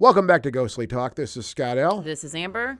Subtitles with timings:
[0.00, 1.14] Welcome back to Ghostly Talk.
[1.14, 2.00] This is Scott L.
[2.00, 2.78] This is Amber,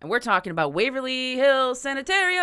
[0.00, 2.42] and we're talking about Waverly Hills Sanitarium.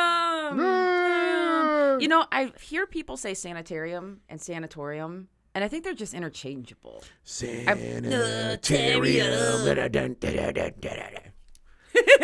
[0.58, 1.98] Ah.
[1.98, 7.04] You know, I hear people say sanitarium and sanatorium, and I think they're just interchangeable.
[7.26, 8.06] Sanitarium.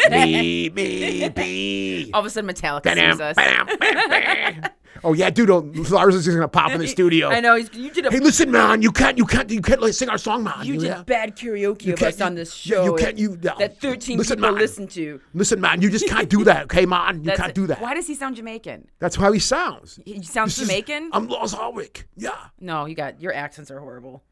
[0.09, 2.11] Me, me, me.
[2.13, 4.69] All of a sudden, Metallica sees us.
[5.05, 5.49] Oh yeah, dude!
[5.49, 7.27] oh, Lars is just gonna pop in the studio.
[7.27, 8.81] I know he's, you did a Hey, listen, man!
[8.81, 10.53] You can't, you can't, you can't like, sing our song, man.
[10.63, 11.03] you did yeah?
[11.03, 12.85] bad karaoke You of us on you- this you- show.
[12.85, 13.53] You can't, you no.
[13.59, 14.61] that 13 listen, people man.
[14.61, 15.19] listen to.
[15.33, 17.17] Listen, man, you just can't do that, okay, man?
[17.17, 17.55] You That's can't it.
[17.55, 17.81] do that.
[17.81, 18.87] Why does he sound Jamaican?
[18.99, 19.99] That's how he sounds.
[20.05, 21.09] He sounds This is- Jamaican.
[21.11, 22.05] I'm Lars Ulrich.
[22.15, 22.31] Yeah.
[22.61, 24.23] no, you got your accents are horrible.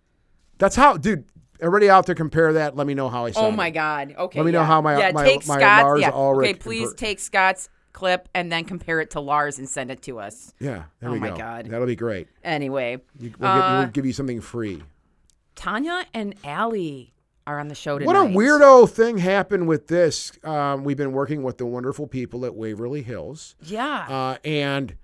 [0.58, 1.26] That's how, dude.
[1.62, 2.76] Everybody out there, compare that.
[2.76, 3.46] Let me know how I sound.
[3.48, 4.16] Oh my God.
[4.18, 4.40] Okay.
[4.40, 6.10] Let me know how my- yeah, my- take my Scott's, Lars yeah.
[6.12, 9.92] Ulrich Okay, please compar- take Scott's clip and then compare it to Lars and send
[9.92, 10.54] it to us.
[10.60, 10.84] Yeah.
[11.00, 11.38] There Oh my go.
[11.38, 11.68] God.
[11.68, 12.28] That'll be great.
[12.44, 14.82] Anyway, You, we'll, give, we'll give you something free.
[15.56, 17.14] Tanya and Allie
[17.46, 18.08] are on the show tonight.
[18.08, 20.32] What a weirdo thing happened with this.
[20.44, 24.06] Um, we've been working with the wonderful people at Waverly Hills, Yeah.
[24.08, 24.96] uh, and uh,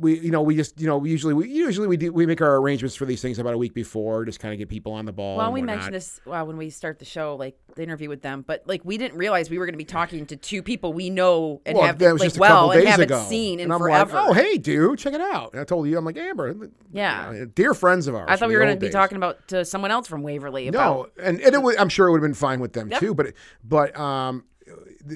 [0.00, 2.56] we, you know, we just, you know, usually, we usually we do, we make our
[2.56, 5.12] arrangements for these things about a week before, just kind of get people on the
[5.12, 5.36] ball.
[5.36, 5.76] well, we whatnot.
[5.76, 8.82] mentioned this well, when we start the show, like the interview with them, but like
[8.84, 11.76] we didn't realize we were going to be talking to two people we know and
[11.76, 13.24] Well, have that was like just a well and haven't ago.
[13.28, 14.14] seen in and I'm forever.
[14.14, 15.52] like, oh, hey, dude, check it out.
[15.52, 16.54] And I told you, I'm like, Amber,
[16.92, 17.28] Yeah.
[17.42, 18.26] uh, dear friends of ours.
[18.28, 21.12] I thought we were going to be talking about to someone else from Waverly about
[21.18, 23.00] No, and, and it would, I'm sure it would have been fine with them Yep.
[23.00, 23.14] too.
[23.14, 24.44] But but um,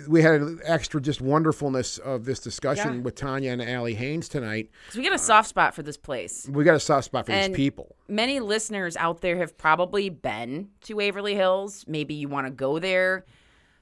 [0.09, 3.01] we had an extra just wonderfulness of this discussion Yeah.
[3.01, 4.71] with Tanya and Allie Haynes tonight.
[4.87, 6.49] because we got a soft spot for this place.
[6.51, 7.97] We got a soft spot for And- these people.
[8.09, 11.85] many listeners out there have probably been to Waverly Hills.
[11.89, 13.25] Maybe you want to go there.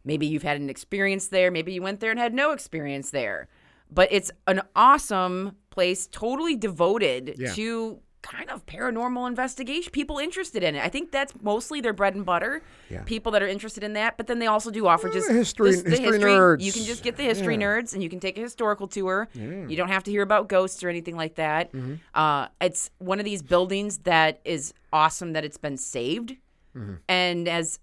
[0.05, 1.51] Maybe you've had an experience there.
[1.51, 3.49] Maybe you went there and had no experience there.
[3.91, 7.53] But it's an awesome place, totally devoted Yeah.
[7.55, 9.91] to kind of paranormal investigation.
[9.93, 10.85] People interested in it.
[10.85, 12.63] I think that's mostly their bread and butter.
[12.91, 13.03] Yeah.
[13.05, 14.17] People that are interested in that.
[14.17, 16.61] But then they also do offer just Uh, history- this- the history nerds.
[16.63, 17.61] You can just get the history Yeah.
[17.67, 19.29] nerds and you can take a historical tour.
[19.35, 21.73] You don't have to hear about ghosts or anything like that.
[21.73, 21.95] Mm-hmm.
[22.15, 26.37] Uh, it's one of these buildings that is awesome that it's been saved.
[26.77, 26.95] Mm-hmm.
[27.09, 27.79] And as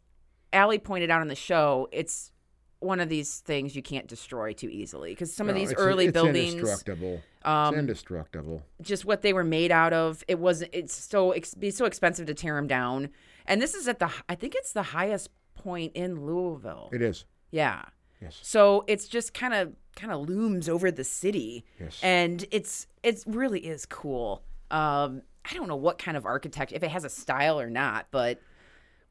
[0.52, 2.32] Allie pointed out on the show, it's
[2.80, 6.14] one of these things you can't destroy too easily because some of these early it's
[6.14, 7.22] buildings, indestructible.
[7.46, 8.64] Um, it's indestructible.
[8.82, 10.72] just what they were made out of, it wasn't.
[10.74, 13.10] It's so be so expensive to tear them down.
[13.46, 16.90] And this is at the, I think it's the highest point in Louisville.
[16.94, 17.26] It is.
[17.52, 17.84] Yeah.
[18.22, 18.40] Yes.
[18.42, 22.00] So it's just kind of kind of looms over the city, Yes.
[22.02, 24.44] and it's it really is cool.
[24.72, 28.08] Um, I don't know what kind of architecture, if it has a style or not,
[28.12, 28.40] but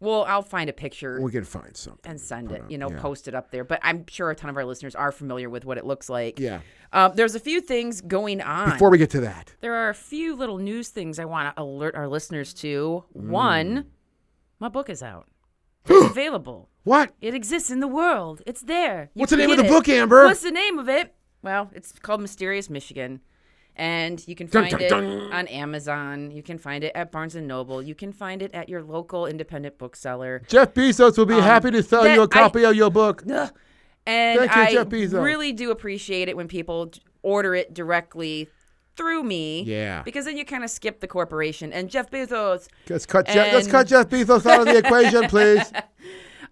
[0.03, 2.11] well, I'll find a picture We can find something.
[2.11, 2.63] and send it.
[2.63, 3.01] up, You know, yeah.
[3.01, 3.65] post it up there.
[3.65, 6.39] But I'm sure a ton of our listeners are familiar with what it looks like.
[6.39, 6.61] Yeah.
[6.93, 8.71] Um, there's a few things going on.
[8.71, 11.63] Before we get to that, there are a few little news things I want to
[11.63, 13.05] alert our listeners to.
[13.17, 13.29] Mm.
[13.29, 13.87] One,
[14.61, 15.27] my book is out.
[15.89, 16.69] It's available.
[16.85, 17.13] what?
[17.21, 18.43] It exists in the world.
[18.47, 19.11] It's there.
[19.15, 19.69] You What's the name of the it.
[19.69, 20.27] book, Amber?
[20.27, 21.15] What's the name of it?
[21.43, 23.21] Well, it's called Mysterious Michigan.
[23.75, 26.31] And you can Dun, find dun, it on Amazon.
[26.31, 27.83] You can find it at Barnes and Noble.
[27.83, 30.43] You can find it at your local independent bookseller.
[30.47, 33.23] Jeff Bezos will be happy to sell Um, you a copy of your book.
[33.31, 33.51] Ugh.
[34.07, 35.23] And you, I Jeff Bezos.
[35.23, 36.91] really do appreciate it when people
[37.23, 38.49] order it directly
[38.97, 39.63] through me.
[39.63, 40.03] Yeah.
[40.03, 41.73] Because then you kind of skip the corporation.
[41.73, 45.73] And Jeff Bezos, Let's cut, Jeff, let's cut Jeff Bezos out of the equation, please.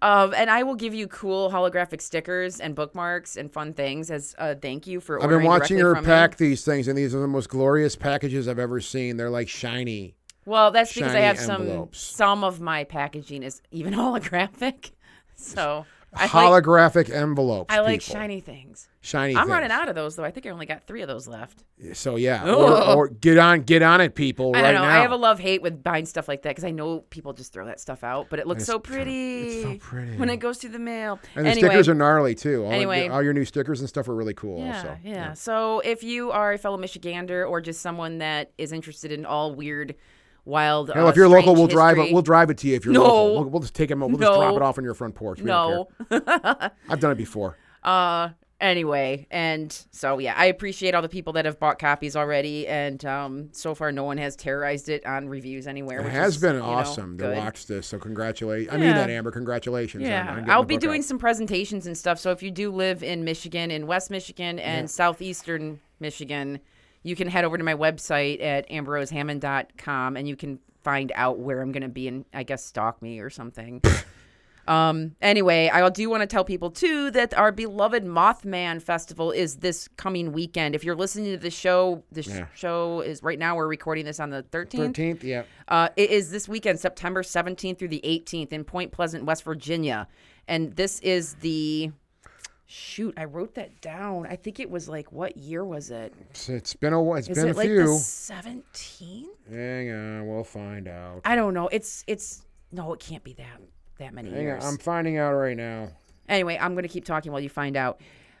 [0.01, 4.35] Um, and I will give you cool holographic stickers and bookmarks and fun things as
[4.37, 6.47] a thank you for I've been watching her pack me.
[6.47, 9.17] these things, and these are the most glorious packages I've ever seen.
[9.17, 10.15] They're like shiny.
[10.45, 11.99] Well, that's because I have some envelopes.
[11.99, 14.91] some of my packaging is even holographic.
[15.35, 17.73] So I like, Holographic envelopes.
[17.73, 18.19] I like people.
[18.19, 18.89] shiny things.
[18.99, 19.33] Shiny.
[19.35, 19.49] I'm things.
[19.51, 20.25] running out of those though.
[20.25, 21.63] I think I only got three of those left.
[21.93, 24.51] So yeah, or, or get on, get on it, people.
[24.55, 24.81] I right know.
[24.81, 24.89] now.
[24.89, 27.53] I have a love hate with buying stuff like that because I know people just
[27.53, 29.47] throw that stuff out, but it looks so pretty.
[29.47, 30.17] it's so pretty.
[30.17, 31.17] when it goes through the mail.
[31.35, 32.65] and the anyway, stickers are gnarly too.
[32.65, 33.07] All, Anyway.
[33.07, 34.59] all your new stickers and stuff are really cool.
[34.59, 34.97] yeah, also.
[35.03, 35.33] yeah.
[35.33, 39.55] So if you are a fellow Michigander or just someone that is interested in all
[39.55, 39.95] weird,
[40.45, 42.11] wild, Hell, uh, if you're local, we'll drive it.
[42.13, 43.03] We'll drive it to you if you're No.
[43.03, 43.33] local.
[43.41, 43.99] We'll, we'll just take them.
[43.99, 45.39] We'll just drop it off on your front porch.
[45.39, 45.87] We no.
[46.09, 47.57] I've done it before.
[47.83, 48.29] Uh,
[48.59, 53.03] anyway, and so yeah, I appreciate all the people that have bought copies already, and
[53.05, 56.01] um, so far no one has terrorized it on reviews anywhere.
[56.01, 57.87] It which has is, been you know, awesome to watch this.
[57.87, 58.71] So congratulations.
[58.71, 59.31] I mean that, Amber.
[59.31, 60.03] Congratulations.
[60.03, 61.05] on- on Yeah, I'll be doing out.
[61.05, 62.19] some presentations and stuff.
[62.19, 66.59] So if you do live in Michigan, in West Michigan and southeastern Michigan,
[67.03, 71.61] you can head over to my website at ambrosehammond.com and you can find out where
[71.61, 73.81] I'm going to be and I guess stalk me or something.
[74.67, 79.57] Um, anyway, I do want to tell people too that our beloved Mothman Festival is
[79.57, 80.75] this coming weekend.
[80.75, 82.45] If you're listening to the show, the Yeah.
[82.53, 83.55] show is right now.
[83.55, 84.93] We're recording this on the 13th.
[84.93, 85.43] 13th, yeah.
[85.67, 90.07] Uh, it is this weekend, September 17th through the 18th in Point Pleasant, West Virginia.
[90.47, 91.91] And this is the
[92.71, 94.25] shoot, I wrote that down.
[94.25, 96.13] I think it was like what year was it?
[96.47, 97.85] It's, been a it's Is been it a like few.
[97.85, 99.25] 17th?
[99.49, 101.21] Hang on, we'll find out.
[101.25, 101.67] I don't know.
[101.67, 103.61] It's it's no, it can't be that
[103.99, 104.65] that many Hang on, years.
[104.65, 105.89] I'm finding out right now.
[106.29, 107.99] Anyway, I'm going to keep talking while you find out.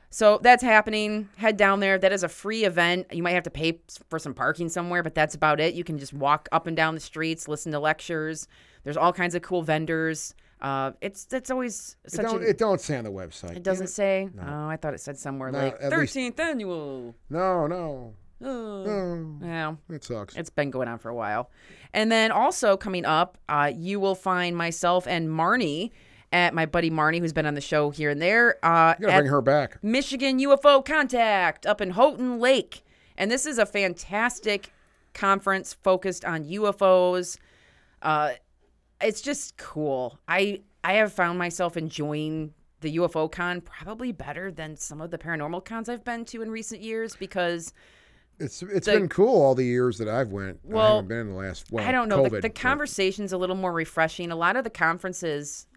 [0.09, 1.29] So that's happening.
[1.37, 1.97] Head down there.
[1.97, 3.07] That is a free event.
[3.11, 3.79] You might have to pay
[4.09, 5.73] for some parking somewhere, but that's about it.
[5.73, 8.47] You can just walk up and down the streets, listen to lectures.
[8.83, 10.35] There's all kinds of cool vendors.
[10.61, 12.49] Uh, it's it's always It such don't, a.
[12.49, 13.55] it don't say on the website.
[13.55, 14.29] It doesn't say.
[14.39, 17.15] Oh, I thought it said somewhere No, like 13th annual.
[17.29, 18.13] No, no.
[18.43, 18.83] Oh.
[18.83, 19.37] no.
[19.45, 20.35] Yeah, It sucks.
[20.35, 21.49] it's been going on for a while.
[21.93, 25.91] And then also coming up, uh, you will find myself and Marnie
[26.33, 28.57] at my buddy Marnie, who's been on the show here and there.
[28.65, 29.83] Uh, You gotta bring her back.
[29.83, 32.83] Michigan UFO Contact up in Houghton Lake.
[33.17, 34.71] And this is a fantastic
[35.13, 37.37] conference focused on UFOs.
[38.01, 38.31] Uh,
[39.03, 40.17] it's just cool.
[40.27, 45.17] I I have found myself enjoying the UFO con probably better than some of the
[45.17, 47.73] paranormal cons I've been to in recent years because
[48.39, 50.59] It's it's the- been cool all the years that I've went.
[50.69, 51.71] I Well, haven't been in the last.
[51.71, 52.23] Well, I don't know.
[52.23, 54.31] COVID, the, the conversation's a little more refreshing.
[54.31, 55.67] A lot of the conferences,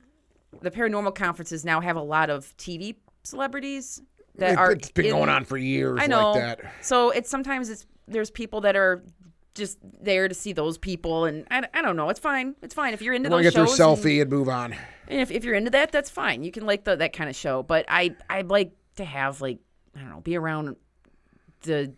[0.62, 4.00] the paranormal conferences now have a lot of TV celebrities
[4.37, 4.73] that It, are.
[4.73, 6.32] it's been in- going on for years I know.
[6.32, 6.75] like that.
[6.82, 9.03] So it's sometimes it's there's people that are
[9.55, 12.09] just there to see those people, and I, I don't know.
[12.09, 12.55] It's fine.
[12.62, 13.79] It's fine if you're into to those get their shows.
[13.81, 14.73] and- selfie and move on.
[15.06, 16.43] And if, if you're into that, that's fine.
[16.43, 17.62] You can like the, that kind of show.
[17.62, 19.59] But I I like to have like
[19.97, 20.77] I don't know, be around
[21.62, 21.93] the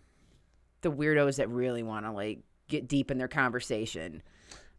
[0.82, 4.23] the weirdos that really want to like get deep in their conversation.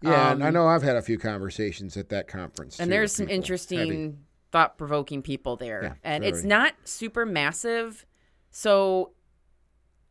[0.02, 2.80] Yeah, and I Um, know I've had a few conversations at that conference.
[2.80, 4.20] and too, there's some interesting
[4.52, 8.06] thought provoking people there Yeah, and it's not super massive
[8.52, 9.12] so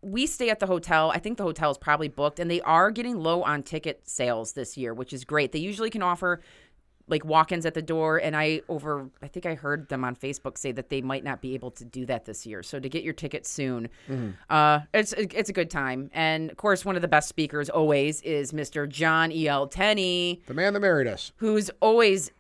[0.07, 2.91] we stay at the hotel i think the hotel is probably booked and they are
[2.91, 6.41] getting low on ticket sales this year which is great they usually can offer
[7.09, 10.57] like walk-ins at the door and i over i think i heard them on facebook
[10.59, 13.03] say that they might not be able to do that this year so to get
[13.03, 14.31] your ticket soon Mm-hmm.
[14.51, 18.21] uh, it's it's a good time and of course one of the best speakers always
[18.23, 19.67] is mr John E.L.
[19.69, 21.33] Tenney The man that married us.
[21.37, 22.31] who's always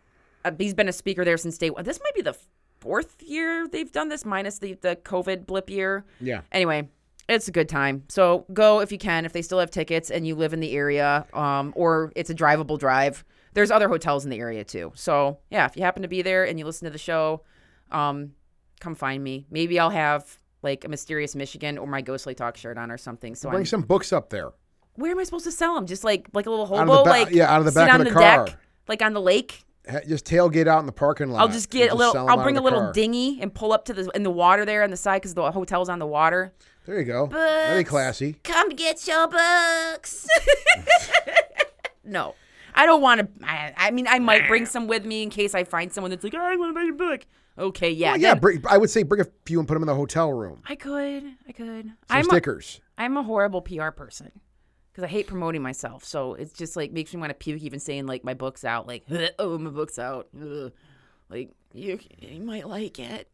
[0.44, 1.82] uh, he's been a speaker there since day one.
[1.84, 2.36] This might be the
[2.78, 6.04] fourth year they've done this, minus the the COVID blip year.
[6.20, 6.42] Yeah.
[6.52, 6.88] Anyway,
[7.28, 8.04] it's a good time.
[8.08, 10.72] So go if you can, if they still have tickets and you live in the
[10.72, 13.24] area, um, or it's a drivable drive.
[13.54, 14.92] There's other hotels in the area too.
[14.94, 17.42] So yeah, if you happen to be there and you listen to the show,
[17.90, 18.32] um,
[18.80, 19.46] come find me.
[19.50, 23.34] Maybe I'll have like a mysterious Michigan or my Ghostly Talk shirt on or something.
[23.34, 24.50] So Bring I'm, some books up there.
[24.96, 25.86] where am I supposed to sell them?
[25.86, 28.00] Just like like a little hobo, the ba- like yeah, out of the back of
[28.00, 28.48] on the deck, car.
[28.88, 29.62] like on the lake.
[30.08, 31.40] Just tailgate out in the parking lot.
[31.40, 32.28] I'll just get a little.
[32.28, 32.92] I'll bring a little car.
[32.92, 35.50] dinghy and pull up to the in the water there on the side because the
[35.52, 36.52] hotel's on the water.
[36.86, 37.26] There you go.
[37.26, 38.36] Very classy.
[38.44, 40.28] Come get your books.
[42.04, 42.36] no,
[42.74, 43.46] I don't want to.
[43.46, 46.22] I, I mean, I might bring some with me in case I find someone that's
[46.22, 47.26] like, oh, I want to buy your book.
[47.58, 49.82] Okay, yeah, Well, yeah, then bring, I would say bring a few and put them
[49.82, 50.62] in the hotel room.
[50.68, 51.24] I could.
[51.48, 51.86] I could.
[51.86, 52.80] Some I'm a, stickers.
[52.96, 54.30] I'm a horrible PR person
[54.92, 56.04] because I hate promoting myself.
[56.04, 58.86] So it's just like makes me want to puke even saying like my book's out.
[58.86, 59.06] Like,
[59.38, 60.28] oh, my book's out.
[60.40, 60.70] Ugh.
[61.30, 63.28] Like you, you might like it.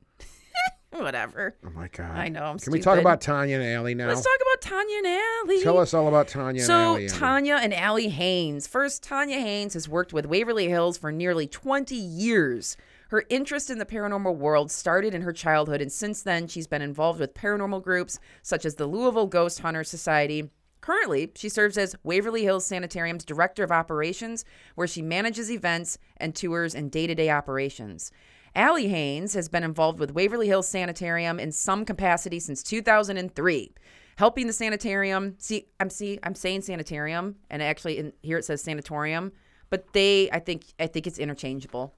[0.92, 1.56] Whatever.
[1.64, 2.16] oh my god.
[2.16, 4.08] I know, I'm Can we talk about Tanya and Allie now?
[4.08, 5.62] Let's talk about Tanya and Allie.
[5.62, 7.04] Tell us all about Tanya So and Allie.
[7.06, 7.14] Amber.
[7.14, 8.66] Tanya and Allie Haynes.
[8.66, 12.76] First, Tanya Haynes has worked with Waverly Hills for nearly 20 years.
[13.08, 16.80] Her interest in the paranormal world started in her childhood, and since then, she's been
[16.82, 20.50] involved with paranormal groups such as the Louisville Ghost Hunter Society.
[20.80, 26.34] Currently, she serves as Waverly Hills Sanitarium's Director of Operations, where she manages events and
[26.34, 28.10] tours and day to day operations.
[28.54, 33.74] Allie Haynes has been involved with Waverly Hills Sanitarium in some capacity since 2003,
[34.16, 35.34] helping the sanitarium.
[35.38, 39.32] See, I'm see, I'm saying sanitarium, and actually in here it says sanatorium,
[39.70, 41.94] but they, I think, I think it's interchangeable.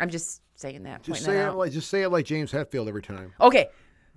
[0.00, 1.02] I'm just saying that.
[1.02, 1.56] just say it out.
[1.58, 3.32] like just say it like James Hetfield every time.
[3.40, 3.68] Okay,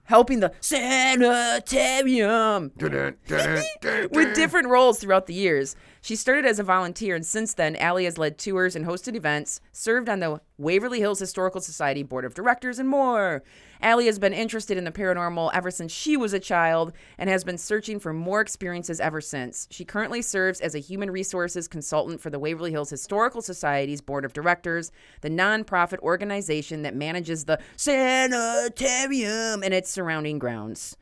[0.03, 2.71] helping the sanitarium
[4.11, 5.75] with different roles throughout the years.
[6.01, 9.61] She started as a volunteer, and since then, Allie has led tours and hosted events,
[9.71, 13.43] served on the Waverly Hills Historical Society Board of Directors, and more.
[13.81, 17.43] Allie has been interested in the paranormal ever since she was a child and has
[17.43, 19.67] been searching for more experiences ever since.
[19.71, 24.23] She currently serves as a human resources consultant for the Waverly Hills Historical Society's Board
[24.23, 30.95] of Directors, the nonprofit organization that manages the sanitarium and its surrounding grounds.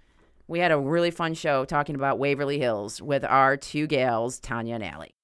[0.48, 4.76] We had a really fun show talking about Waverly Hills with our two gals, Tanya
[4.76, 5.19] and Allie.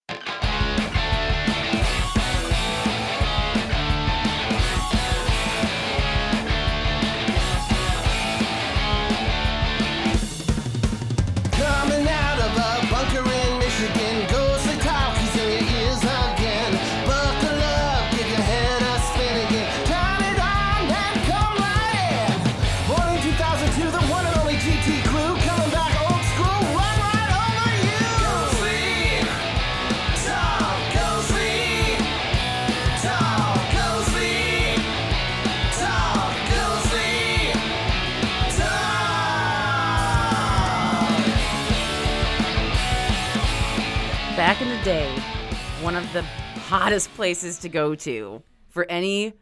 [46.15, 49.33] The hottest places to go to for any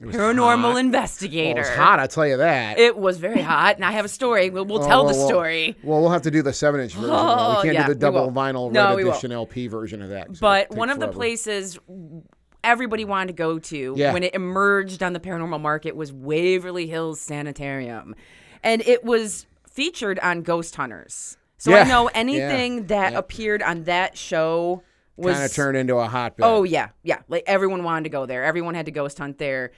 [0.00, 0.76] paranormal hot.
[0.78, 1.60] investigator.
[1.60, 2.78] Well, it's hot, I'll tell you that.
[2.78, 4.50] It was very hot, and I have a story.
[4.50, 5.76] We'll, we'll Oh, tell well, the story.
[5.82, 7.10] Well, we'll have to do the seven inch version.
[7.12, 10.38] Oh, we can't yeah, do the double vinyl No, red edition LP version of that.
[10.40, 11.78] But one of the places
[12.62, 14.12] everybody wanted to go to Yeah.
[14.12, 18.14] when it emerged on the paranormal market was Waverly Hills Sanitarium.
[18.62, 21.36] And it was featured on Ghost Hunters.
[21.58, 21.84] So I Yeah.
[21.84, 22.10] know Yeah.
[22.14, 24.82] anything that appeared on that show
[25.16, 26.44] was kind of turned into a hotbed.
[26.44, 27.20] Oh yeah, yeah.
[27.28, 28.44] Like everyone wanted to go there.
[28.44, 29.72] Everyone had to ghost hunt there.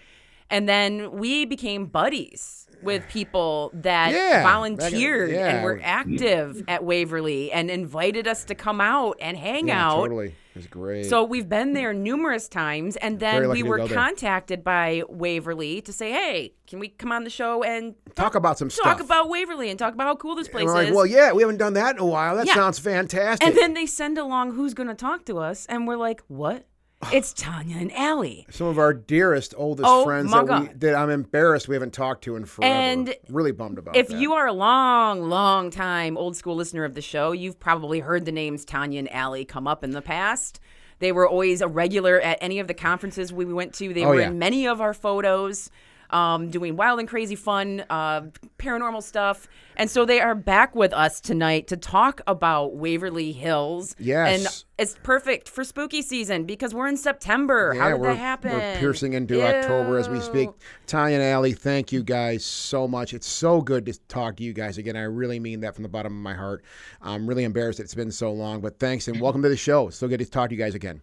[0.50, 5.57] And then we became buddies with people that Yeah, volunteered yeah.
[5.57, 9.97] and were active at Waverly and invited us to come out and hang yeah, out.
[10.03, 11.07] Totally, it was great.
[11.07, 16.12] So we've been there numerous times, and then we were contacted by Waverly to say,
[16.12, 19.00] "Hey, can we come on the show and talk about some talk stuff.
[19.00, 21.43] about Waverly and talk about how cool this place we're like, is?" well, yeah, we
[21.43, 22.37] haven't done that in a while.
[22.37, 23.47] That sounds fantastic.
[23.47, 26.67] and then they send along who's going to talk to us, and we're like, "What?
[27.12, 31.11] It's Tanya and Allie." some of our dearest, oldest Oh, friends that, we, that I'm
[31.11, 32.73] embarrassed we haven't talked to in forever.
[32.75, 34.19] And really bummed about If that.
[34.19, 38.25] you are a long, long time old school listener of the show, you've probably heard
[38.25, 40.59] the names Tanya and Allie come up in the past.
[40.99, 43.93] They were always a regular at any of the conferences we went to.
[43.93, 44.29] They Oh, were yeah.
[44.29, 45.71] in many of our photos,
[46.11, 48.23] um, doing wild and crazy fun, uh,
[48.59, 49.49] paranormal stuff.
[49.79, 53.95] And so they are back with us tonight to talk about Waverly Hills.
[53.99, 54.39] Yes.
[54.39, 57.73] And it's perfect for spooky season because we're in September.
[57.75, 58.53] yeah, How did that happen?
[58.53, 60.49] we're piercing into October as we speak.
[60.87, 63.13] Ty and Allie, thank you guys so much.
[63.13, 64.97] It's so good to talk to you guys again.
[64.97, 66.65] I really mean that from the bottom of my heart.
[67.03, 69.89] I'm really embarrassed it's been so long, but thanks and welcome to the show.
[69.89, 71.03] It's so good to talk to you guys again.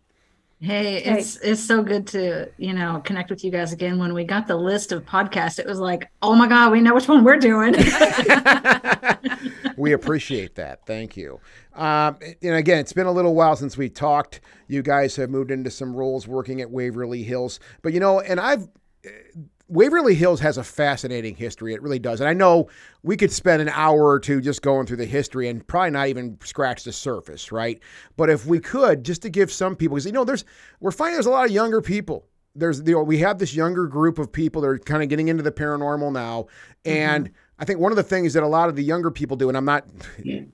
[0.64, 4.00] Hey, it's it's so good to you know connect with you guys again.
[4.00, 6.94] When we got the list of podcasts, it was like, oh my god, we know
[6.94, 7.74] which one we're doing.
[9.78, 10.86] we appreciate that.
[10.86, 11.42] Thank you.
[11.74, 14.40] Um, and again, it's been a little while since we talked.
[14.70, 18.40] You guys have moved into some roles working at Waverly Hills, but you know, and
[18.40, 18.70] I've.
[19.74, 21.74] Waverly Hills has a fascinating history.
[21.74, 22.22] It really does.
[22.22, 22.70] And I know
[23.02, 26.08] we could spend an hour or two just going through the history and probably not
[26.10, 27.82] even scratch the surface, right?
[28.16, 30.46] But if we could, just to give some people, because you know, there's
[30.80, 32.28] we're finding there's a lot of younger people.
[32.56, 35.28] There's you know, we have this younger group of people that are kind of getting
[35.28, 36.46] into the paranormal now,
[36.86, 37.36] and mm-hmm.
[37.60, 39.56] I think one of the things that a lot of the younger people do, and
[39.56, 39.86] I'm not,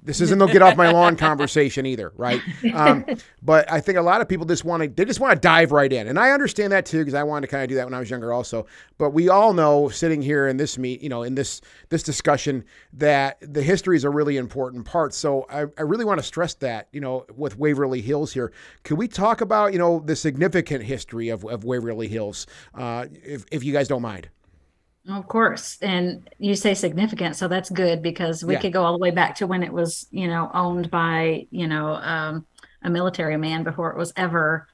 [0.03, 2.41] this isn't no get off my lawn conversation either, right?
[2.74, 3.06] Um,
[3.41, 5.72] but I think a lot of people just want to, they just want to dive
[5.72, 7.86] right in, and I understand that too because I wanted to kind of do that
[7.86, 8.65] when I was younger also.
[8.98, 12.65] But we all know, sitting here in this meet, you know, in this this discussion,
[12.94, 15.13] that the history is a really important part.
[15.13, 18.51] So I, I really want to stress that, you know, with Waverly Hills here,
[18.84, 23.46] could we talk about, you know, the significant history of, of Waverly Hills, uh, if
[23.51, 24.29] if you guys don't mind?
[25.08, 28.60] Of course, and you say significant, so that's good because we Yeah.
[28.60, 31.68] could go all the way back to when it was you know owned by you
[31.68, 32.46] know um,
[32.84, 34.68] a military man before it was ever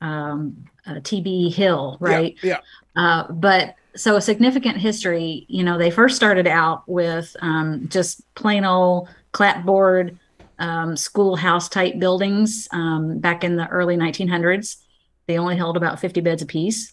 [0.00, 2.36] um, TB Hill, right?
[2.42, 2.58] Yeah.
[2.94, 8.22] Uh, but so a significant history, you know, they first started out with um, just
[8.34, 10.18] plain old clapboard
[10.58, 14.76] um, schoolhouse type buildings um, back in the early 1900s.
[15.26, 16.92] They only held about 50 beds apiece.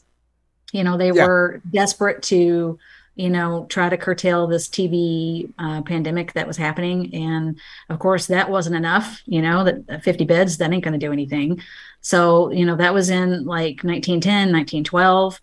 [0.73, 1.25] You know, they Yeah.
[1.25, 2.77] were desperate to,
[3.15, 7.13] you know, try to curtail this TB uh, pandemic that was happening.
[7.13, 7.57] And
[7.89, 11.05] of course, that wasn't enough, you know, that that 50 beds, that ain't going to
[11.07, 11.61] do anything.
[12.01, 15.39] So, you know, that was in like 1910, 1912.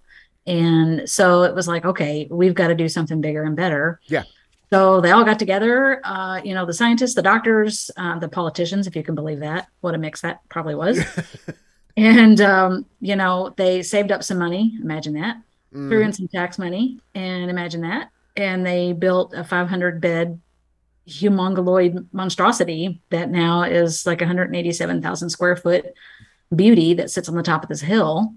[0.47, 4.01] And so it was like, okay, we've got to do something bigger and better.
[4.07, 4.25] Yeah.
[4.71, 8.87] So they all got together, uh, you know, the scientists, the doctors, uh, the politicians,
[8.87, 9.69] if you can believe that.
[9.81, 11.01] What a mix that probably was.
[11.97, 14.79] and, um, you know, they saved up some money.
[14.83, 15.37] Imagine that.
[15.89, 18.11] Threw Mm, in some tax money and imagine that.
[18.37, 20.41] And they built a 500 bed
[21.09, 25.87] humongoloid monstrosity that now is like 187,000 square foot
[26.55, 28.35] beauty that sits on the top of this hill.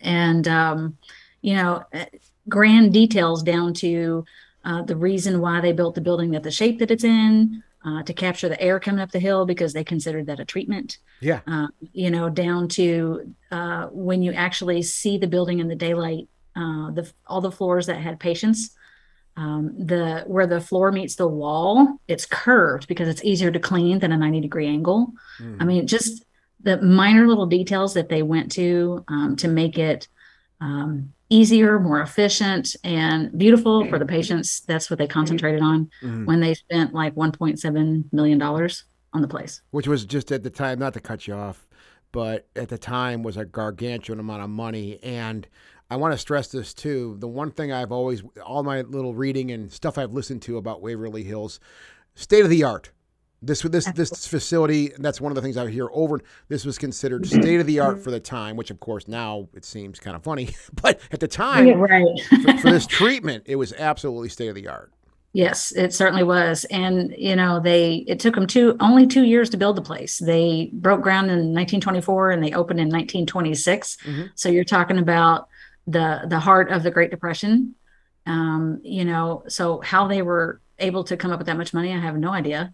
[0.00, 0.98] And, um,
[1.42, 2.06] you know, eh,
[2.48, 4.24] grand details down to
[4.64, 8.02] uh, the reason why they built the building that the shape that it's in uh,
[8.02, 11.40] to capture the air coming up the hill because they considered that a treatment yeah.
[11.46, 16.28] uh, you know, down to uh, when you actually see the building in the daylight,
[16.54, 18.70] uh, the all the floors that had patients,
[19.36, 23.98] um, the where the floor meets the wall, it's curved because it's easier to clean
[23.98, 25.12] than a 90 degree angle.
[25.40, 25.56] Mm.
[25.60, 26.24] I mean, just
[26.60, 30.08] the minor little details that they went to um, to make it
[30.60, 34.60] um, easier, more efficient, and beautiful for the patients.
[34.60, 36.26] That's what they concentrated on Mhm.
[36.26, 39.62] when they spent like 1.7 million dollars on the place.
[39.70, 41.66] which was just at the time, not to cut you off,
[42.12, 44.98] but at the time was a gargantuan amount of money.
[45.02, 45.46] And
[45.90, 47.16] I want to stress this too.
[47.18, 50.82] The one thing I've always, all my little reading and stuff I've listened to about
[50.82, 51.58] Waverly Hills,
[52.14, 52.90] state of the art.
[53.42, 54.92] This this this facility.
[54.98, 56.20] That's one of the things I hear over.
[56.48, 59.64] This was considered state of the art for the time, which of course now it
[59.64, 60.48] seems kind of funny,
[60.82, 62.20] but at the time right.
[62.44, 64.92] for, for this treatment, it was absolutely state of the art.
[65.36, 66.64] Yes, it certainly was.
[66.70, 70.16] And, you know, they, it took them two, only two years to build the place.
[70.16, 73.98] They broke ground in 1924 and they opened in 1926.
[74.02, 74.30] Mhm.
[74.34, 75.48] So you're talking about
[75.86, 77.74] the, the heart of the Great Depression.
[78.24, 81.92] Um, you know, so how they were able to come up with that much money,
[81.92, 82.72] I have no idea.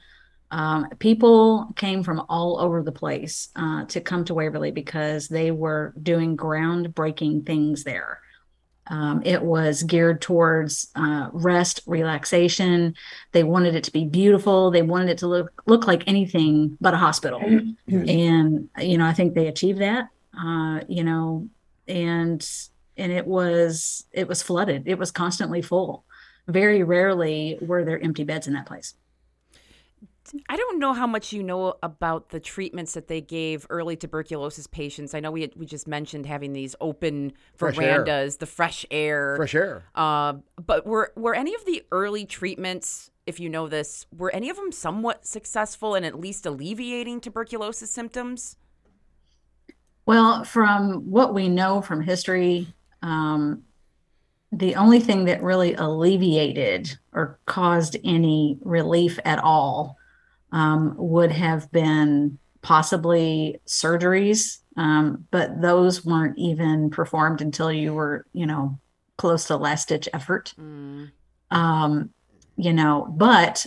[0.53, 5.51] Um, people came from all over the place uh, to come to Waverly because they
[5.51, 8.21] were doing groundbreaking things there.
[8.89, 12.95] Um, it was geared towards uh, rest, relaxation.
[13.33, 14.71] They wanted it to be beautiful.
[14.71, 17.41] They wanted it to look look like anything but a hospital.
[17.89, 20.09] And you know, I think they achieved that.
[20.39, 21.49] Uh, you know,
[21.89, 22.47] and
[22.99, 24.87] and it was it was flooded.
[24.87, 26.05] It was constantly full.
[26.47, 28.95] Very rarely were there empty beds in that place.
[30.49, 34.67] I don't know how much you know about the treatments that they gave early tuberculosis
[34.67, 35.15] patients.
[35.15, 38.05] I know we had, we just mentioned having these open Fresh air.
[38.05, 39.37] verandas, the fresh air.
[39.37, 39.85] Fresh air.
[39.95, 44.49] Uh, but were were any of the early treatments, if you know this, were any
[44.49, 48.57] of them somewhat successful in at least alleviating tuberculosis symptoms?
[50.07, 52.69] Well, from what we know from history,
[53.03, 53.63] um,
[54.51, 59.97] the only thing that really alleviated or caused any relief at all
[60.53, 68.25] um, would have been possibly surgeries, um, but those weren't even performed until you were,
[68.33, 68.79] you know,
[69.17, 70.55] close to last ditch effort.
[70.59, 71.11] Mm.
[71.51, 72.11] Um,
[72.57, 73.67] you know, but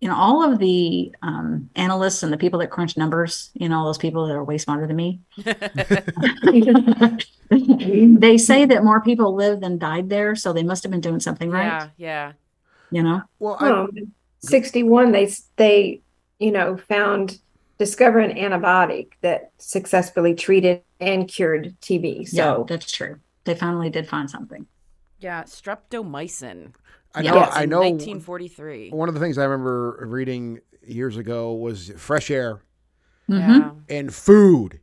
[0.00, 3.80] you know, all of the um, analysts and the people that crunch numbers, you know,
[3.80, 5.20] all those people that are way smarter than me,
[7.50, 11.20] they say that more people lived than died there, so they must have been doing
[11.20, 11.66] something right.
[11.66, 12.32] Yeah, yeah.
[12.90, 13.88] You know, Well, I, Well,
[14.40, 16.00] 61, they, they,
[16.38, 17.38] you know, found,
[17.78, 22.28] discover an antibiotic that successfully treated and cured TB.
[22.32, 23.18] yeah, So, that's true.
[23.44, 24.66] They finally did find something.
[25.18, 26.72] Yeah, streptomycin.
[27.14, 27.34] I know.
[27.34, 27.80] Yes, I know.
[27.80, 28.90] 1943.
[28.90, 32.62] One of the things I remember reading years ago was fresh air
[33.28, 33.82] Mhm.
[33.88, 34.80] And food.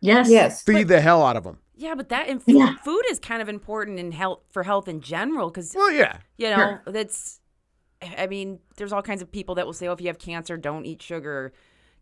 [0.00, 0.30] Yes.
[0.30, 0.62] yes.
[0.62, 1.58] Feed the hell out of them.
[1.76, 2.76] Yeah, but that and food, Yeah.
[2.84, 6.18] food is kind of important in health for health in general because Well, yeah.
[6.38, 6.82] you know Sure.
[6.86, 7.40] that's.
[8.02, 10.56] I mean, there's all kinds of people that will say, "Oh, if you have cancer,
[10.56, 11.52] don't eat sugar.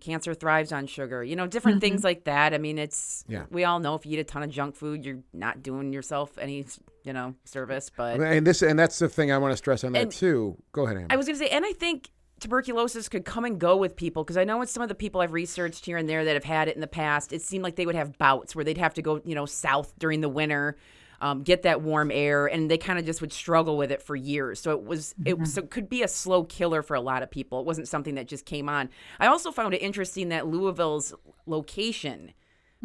[0.00, 2.06] Cancer thrives on sugar." You know, different things mm-hmm.
[2.06, 2.54] like that.
[2.54, 3.44] I mean, it's Yeah.
[3.50, 6.38] we all know if you eat a ton of junk food, you're not doing yourself
[6.38, 6.66] any
[7.04, 7.90] you know service.
[7.94, 10.56] But And this and that's the thing I want to stress on that And- too.
[10.72, 11.12] Go ahead, Amber.
[11.12, 14.22] I was going to say, and I think tuberculosis could come and go with people
[14.22, 16.44] because I know with some of the people I've researched here and there that have
[16.44, 18.94] had it in the past, it seemed like they would have bouts where they'd have
[18.94, 20.76] to go, you know, south during the winter,
[21.20, 24.14] um, get that warm air, and they kind of just would struggle with it for
[24.14, 24.60] years.
[24.60, 27.30] So it was, it so it could be a slow killer for a lot of
[27.30, 27.60] people.
[27.60, 28.88] It wasn't something that just came on.
[29.18, 31.14] I also found it interesting that Louisville's
[31.46, 32.32] location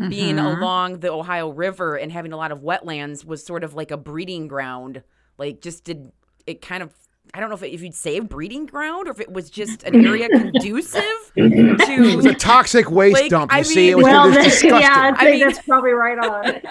[0.10, 0.58] being Mhm.
[0.58, 3.98] along the Ohio River and having a lot of wetlands was sort of like a
[3.98, 5.04] breeding ground.
[5.38, 6.12] Like, just did
[6.48, 6.92] it kind of.
[7.36, 9.50] I don't know if, it, if you'd say a breeding ground or if it was
[9.50, 11.02] just an area conducive
[11.36, 12.36] it was a to.
[12.36, 13.52] toxic waste Like, dump.
[13.52, 14.82] You I see, it mean- was, well, it was that- disgusting.
[14.82, 16.62] yeah, I'd I say mean- that's probably right on.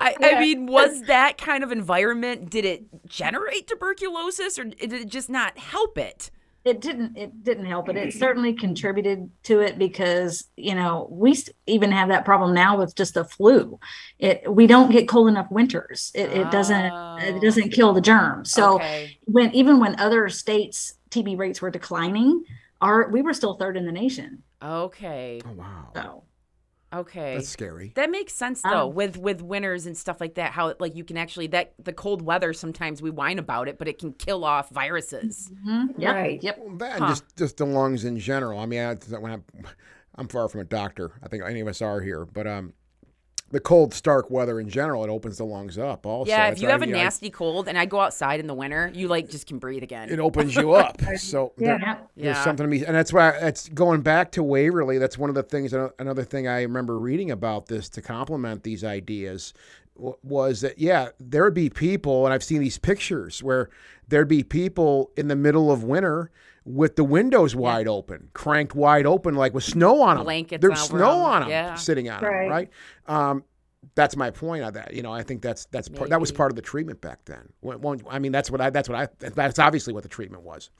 [0.00, 2.50] I, I mean, was that kind of environment?
[2.50, 6.30] Did it generate tuberculosis or did it just not help it?
[6.64, 11.34] it didn't it didn't help it it certainly contributed to it because you know we
[11.66, 13.78] even have that problem now with just the flu
[14.18, 17.16] it we don't get cold enough winters it, it doesn't Oh.
[17.18, 19.16] it doesn't kill the germs so okay.
[19.24, 22.44] when even when other states tb rates were declining
[22.82, 25.40] our we were still third in the nation Okay.
[25.46, 26.24] Oh wow, so
[26.92, 27.34] Okay.
[27.36, 27.92] that's scary.
[27.94, 30.52] That makes sense Um, though, with with winters and stuff like that.
[30.52, 33.86] How like you can actually that the cold weather sometimes we whine about it, but
[33.88, 35.50] it can kill off viruses.
[35.66, 36.42] mhm, yep Right.
[36.42, 37.06] yep Well, that and Huh.
[37.06, 38.58] just just the lungs in general.
[38.58, 39.44] I mean, I, when I'm,
[40.16, 41.12] I'm far from a doctor.
[41.22, 42.74] I think any of us are here, but um,
[43.50, 46.06] the cold, stark weather in general, it opens the lungs up.
[46.06, 48.00] Also, yeah, if That's you why, have a you know, nasty cold and I go
[48.00, 50.08] outside in the winter, you like just can breathe again.
[50.08, 51.00] it opens you up.
[51.18, 51.66] So Yeah.
[51.66, 52.44] there- yep there's Yeah.
[52.44, 54.98] something to me, and that's why it's going back to Waverly.
[54.98, 55.72] That's one of the things.
[55.72, 59.52] Another thing I remember reading about this to complement these ideas
[60.22, 63.68] was that yeah, there would be people, and I've seen these pictures where
[64.08, 66.30] there'd be people in the middle of winter
[66.74, 70.24] with the windows wide open, cranked wide open, like with snow on them.
[70.24, 71.24] Blankets There's over snow 'em.
[71.26, 71.74] on them, Yeah.
[71.74, 72.50] sitting on them, Right.
[72.50, 72.70] right?
[73.06, 73.44] Um,
[73.94, 74.92] that's my point of that.
[74.94, 77.48] You know, I think that's that's part, that was part of the treatment back then.
[77.60, 80.42] When- when- I mean, that's what I that's what I that's obviously what the treatment
[80.44, 80.70] was.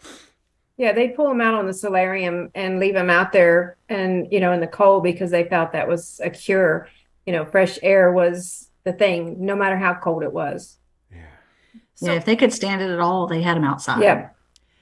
[0.76, 4.40] Yeah, they pull them out on the solarium and leave them out there and, you
[4.40, 6.88] know, in the cold because they felt that was a cure.
[7.26, 10.78] You know, fresh air was the thing, no matter how cold it was.
[11.12, 11.18] Yeah.
[11.96, 14.28] So yeah if they could stand it at all they had them outside Yeah.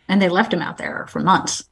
[0.09, 1.65] And they left him out there for months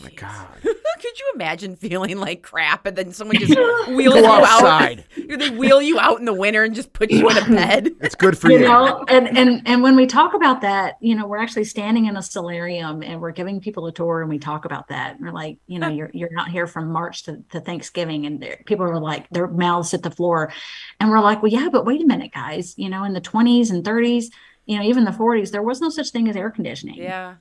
[0.00, 0.48] oh My God.
[0.62, 3.50] Could you imagine feeling like crap and then someone just
[3.90, 4.42] wheels Go you out?
[4.42, 5.04] outside.
[5.34, 7.90] They wheel you out in the winter and just put you in a bed.
[8.00, 8.64] It's good for you you.
[8.64, 12.16] know and and and when we talk about that you know we're actually standing in
[12.16, 15.32] a solarium and we're giving people a tour and we talk about that and we're
[15.32, 19.00] like you know you're you're not here from march to, to thanksgiving and people are
[19.00, 20.52] like their mouths hit the floor
[21.00, 23.70] and we're like well yeah but wait a minute guys you know in the 20s
[23.70, 24.26] and 30s
[24.66, 27.34] you know even the 40s there was no such thing as air conditioning Yeah.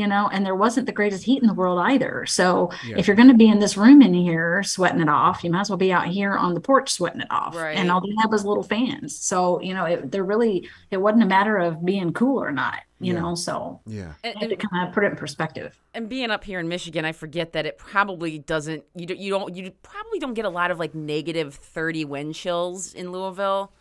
[0.00, 2.24] You know, and there wasn't the greatest heat in the world either.
[2.26, 2.96] So Yeah.
[2.98, 5.60] if you're going to be in this room in here sweating it off, you might
[5.60, 7.54] as well be out here on the porch sweating it off.
[7.54, 7.76] Right.
[7.76, 9.14] And all they had was little fans.
[9.16, 12.80] So, you know, it, they're really, it wasn't a matter of being cool or not,
[12.98, 13.20] you Yeah.
[13.20, 14.14] know, so Yeah.
[14.24, 15.78] And, I had to kind of put it in perspective.
[15.92, 18.84] and being up here in Michigan, I forget that it probably doesn't.
[18.94, 19.18] You don't.
[19.18, 19.54] You don't.
[19.56, 23.72] You probably don't get a lot of like negative thirty wind chills in Louisville.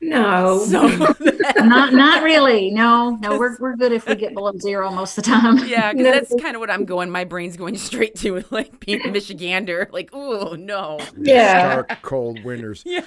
[0.00, 0.64] No.
[0.64, 0.86] So
[1.56, 2.70] not, not really.
[2.70, 5.58] No, no, we're, we're good if we get below zero most of the time.
[5.66, 6.12] yeah, because No.
[6.12, 7.10] that's kind of what I'm going.
[7.10, 9.90] My brain's going straight to like being a Michigander.
[9.92, 11.00] Like, oh no.
[11.16, 11.74] Yeah.
[11.74, 12.82] Dark, cold winters.
[12.86, 13.04] Yeah.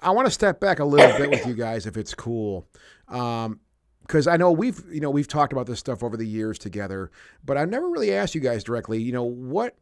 [0.00, 2.66] I want to step back a little bit with you guys, if it's cool,
[3.08, 3.60] um,
[4.02, 7.10] because I know we've you know we've talked about this stuff over the years together,
[7.44, 9.00] but I've never really asked you guys directly.
[9.02, 9.76] You know what?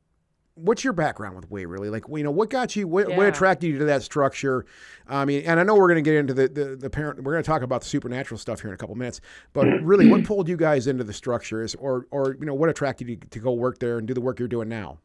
[0.58, 1.88] What's your background with Waverly?
[1.88, 2.88] Like, you know, what got you?
[2.88, 4.66] What, what attracted you to that structure?
[5.06, 7.22] I mean, and I know we're going to get into the, the the parent.
[7.22, 9.20] We're going to talk about the supernatural stuff here in a couple minutes.
[9.52, 13.08] But really, what pulled you guys into the structures, or or you know, what attracted
[13.08, 14.98] you to go work there and do the work you're doing now?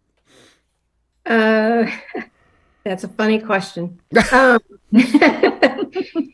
[1.26, 1.86] Uh,
[2.84, 4.00] that's a funny question.
[4.32, 4.60] Um,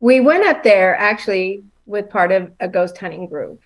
[0.00, 3.62] we went up there actually with part of a ghost hunting group.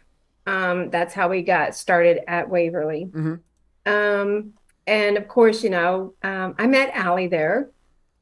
[0.47, 3.09] Um, that's how we got started at Waverly.
[3.13, 3.41] Mhm.
[3.87, 4.55] Um,
[4.91, 7.71] and of course, you know, um, I met Allie there,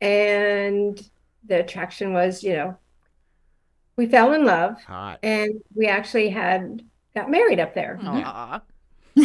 [0.00, 1.00] and
[1.46, 2.76] the attraction was, you know,
[3.96, 5.18] we fell in love, Hot.
[5.22, 6.82] and we actually had
[7.14, 7.98] got married up there.
[8.02, 8.60] Aw.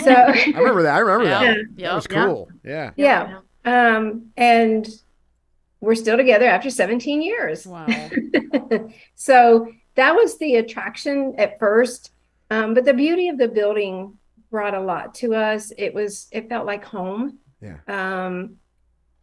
[0.01, 0.11] So.
[0.15, 0.95] I remember that.
[0.95, 1.43] I remember that.
[1.43, 1.53] Yeah.
[1.53, 1.95] That Yeah.
[1.95, 2.25] was Yeah.
[2.25, 2.49] cool.
[2.63, 2.91] Yeah.
[2.95, 3.39] Yeah.
[3.65, 4.87] Um, and
[5.79, 7.67] we're still together after 17 years.
[7.67, 7.85] Wow.
[9.15, 12.11] so that was the attraction at first.
[12.49, 14.17] Um, but the beauty of the building
[14.53, 15.71] brought a lot to us.
[15.79, 17.39] It was, it felt like home.
[17.59, 17.77] Yeah.
[17.87, 18.57] Um,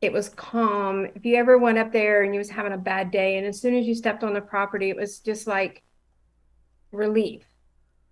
[0.00, 1.06] it was calm.
[1.14, 3.60] If you ever went up there and you was having a bad day, and as
[3.60, 5.84] soon as you stepped on the property, it was just like
[6.90, 7.44] relief.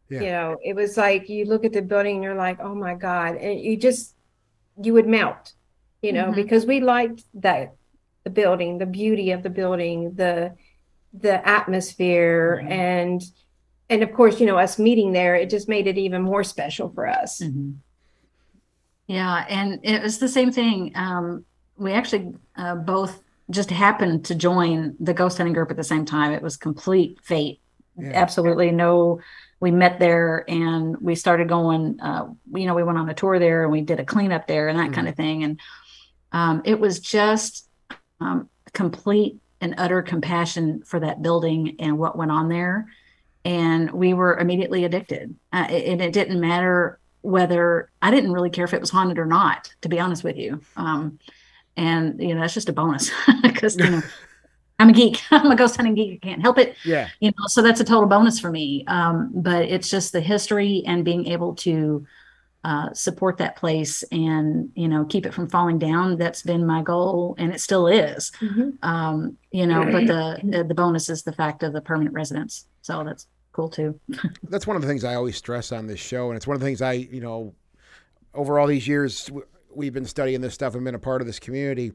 [0.08, 0.20] Yeah.
[0.20, 2.94] You know, it was like you look at the building and you're like, oh my
[2.94, 3.34] God.
[3.34, 4.14] And you just,
[4.80, 5.54] you would melt,
[6.02, 6.36] you know, Mhm.
[6.36, 7.74] because we liked that
[8.22, 10.54] the building, the beauty of the building, the
[11.14, 12.70] the atmosphere Mhm.
[12.70, 13.22] and
[13.90, 16.90] and of course, you know, us meeting there, it just made it even more special
[16.90, 17.40] for us.
[17.40, 17.76] Mhm.
[19.06, 20.92] Yeah, and it was the same thing.
[20.94, 21.44] Um,
[21.76, 26.04] we actually uh, both just happened to join the ghost hunting group at the same
[26.04, 26.32] time.
[26.32, 27.60] It was complete fate.
[27.96, 28.12] Yeah.
[28.14, 29.20] Absolutely no.
[29.60, 31.98] We met there and we started going.
[32.00, 34.68] Uh, you know, we went on a tour there and we did a cleanup there
[34.68, 35.42] and that kind of thing.
[35.42, 35.60] And
[36.30, 37.66] um, it was just
[38.20, 42.86] um, complete and utter compassion for that building and what went on there.
[43.44, 45.34] And we were immediately addicted.
[45.52, 49.26] Uh, and it didn't matter whether I didn't really care if it was haunted or
[49.26, 50.60] not, to be honest with you.
[50.76, 51.18] Um,
[51.76, 53.10] and you know, that's just a bonus
[53.42, 54.02] because you know,
[54.78, 55.20] I'm a geek.
[55.30, 56.20] I'm a ghost hunting geek.
[56.22, 56.76] I can't help it.
[56.84, 57.08] Yeah.
[57.20, 58.84] You know, so that's a total bonus for me.
[58.86, 62.06] Um, but it's just the history and being able to
[62.64, 66.16] uh, support that place and you know keep it from falling down.
[66.18, 68.32] That's been my goal, and it still is.
[68.82, 70.06] Um, you know, but
[70.42, 72.66] the the bonus is the fact of the permanent residence.
[72.88, 74.00] So that's cool too.
[74.44, 76.60] that's one of the things I always stress on this show, and it's one of
[76.60, 77.54] the things I, you know,
[78.32, 79.30] over all these years
[79.74, 81.92] we've been studying this stuff and been a part of this community.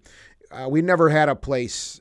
[0.51, 1.99] Uh, we never had a place.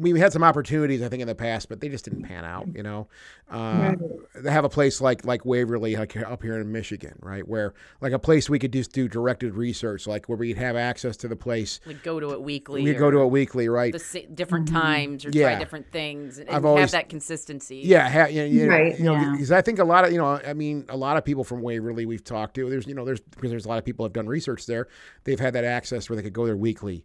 [0.00, 2.66] We had some opportunities, I think, in the past, but they just didn't pan out.
[2.74, 3.08] You know,
[3.50, 3.94] uh,
[4.34, 8.12] they have a place like like Waverly, like up here in Michigan, right, where like
[8.12, 11.36] a place we could just do directed research, like where we'd have access to the
[11.36, 11.80] place.
[11.86, 12.82] Like go to it weekly.
[12.82, 13.92] We go to it weekly, right?
[13.92, 15.50] the sa- different times or Yeah.
[15.50, 17.82] try different things and, I've and always- have that consistency.
[17.84, 18.98] Yeah, ha, you, you know, Right.
[18.98, 19.32] you know, Yeah.
[19.32, 21.60] because I think a lot of you know, I mean, a lot of people from
[21.62, 22.70] Waverly we've talked to.
[22.70, 24.88] There's you know, there's because there's a lot of people have done research there.
[25.24, 27.04] They've had that access where they could go there weekly,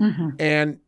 [0.00, 0.34] Mhm.
[0.40, 0.78] and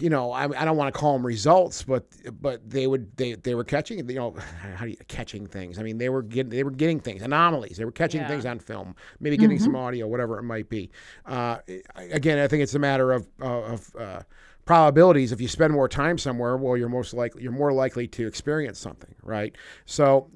[0.00, 2.06] you know, I, I don't want to call them results, but
[2.40, 4.34] but they would they they were catching you know
[4.76, 5.78] how do you catching things?
[5.78, 7.76] I mean, they were getting they were getting things anomalies.
[7.76, 8.28] They were catching Yeah.
[8.28, 10.90] things on film, maybe getting some audio, whatever it might be.
[11.26, 11.58] Uh,
[11.96, 14.22] again, I think it's a matter of uh, of uh,
[14.64, 15.32] probabilities.
[15.32, 18.78] If you spend more time somewhere, well, you're most likely you're more likely to experience
[18.78, 19.54] something, right?
[19.86, 20.30] So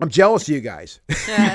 [0.00, 1.00] I'm jealous of you guys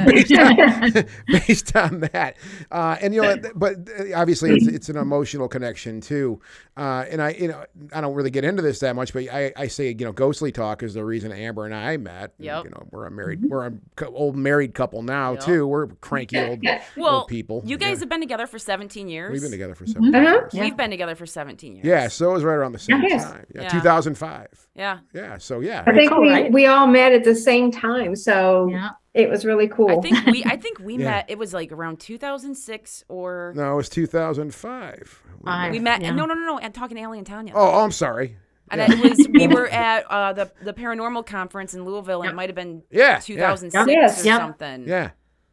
[0.06, 0.94] based, on,
[1.28, 2.38] based on that.
[2.72, 3.76] Uh, and you know, but
[4.16, 6.40] obviously it's, it's an emotional connection too.
[6.76, 9.52] Uh, and I, you know, I don't really get into this that much, but I,
[9.58, 12.34] I say, you know, ghostly talk is the reason Amber and I met.
[12.38, 12.66] And, Yep.
[12.66, 15.42] You know, we're a married, we're a cou- old married couple now Yep.
[15.44, 15.66] too.
[15.68, 16.64] We're cranky old,
[16.96, 17.64] well, old people.
[17.66, 18.00] you guys Yeah.
[18.02, 19.32] have been together for 17 years.
[19.32, 20.22] We've been together for seven Uh-huh.
[20.24, 20.54] years.
[20.54, 20.62] Yeah.
[20.64, 21.86] We've been together for 17 years.
[21.88, 23.24] Yeah, so it was right around the same Yes.
[23.24, 23.48] time.
[23.56, 23.70] Yeah, Yeah.
[23.70, 24.67] 2005.
[24.78, 25.00] Yeah.
[25.14, 25.84] Yeah, so yeah.
[25.88, 26.52] I think cool, we, right?
[26.52, 28.90] we all met at the same time, so Yeah.
[29.16, 29.90] it was really cool.
[29.90, 31.06] I think we I think we Yeah.
[31.06, 35.24] met it was like around 2006 or No, it was 2005.
[35.44, 35.72] Five.
[35.72, 36.12] we met Yeah.
[36.12, 37.54] no no no no I'm talking to Allie and Tanya.
[37.56, 38.38] Oh, oh, I'm sorry.
[38.70, 42.34] And it was we were at uh, the the paranormal conference in Louisville and Yep.
[42.34, 43.20] it might have been Yeah, yeah.
[43.20, 44.22] 2006 Yes.
[44.22, 44.40] or Yep.
[44.42, 44.88] something.
[44.88, 45.10] Yeah,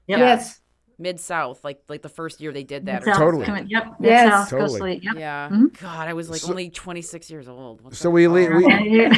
[0.09, 0.19] Yep.
[0.19, 0.61] yes.
[0.99, 3.47] Mid South like like the first year they did that or Mid-South Totally.
[3.47, 3.85] coming- Yep.
[4.01, 4.25] Yes.
[4.25, 4.69] Mid-South, Totally.
[4.71, 5.15] Ghostly, Yep.
[5.19, 5.49] Yeah.
[5.53, 5.81] Mhm.
[5.81, 7.81] God, I was like So- only 26 years old.
[7.83, 9.09] What So we lead- we-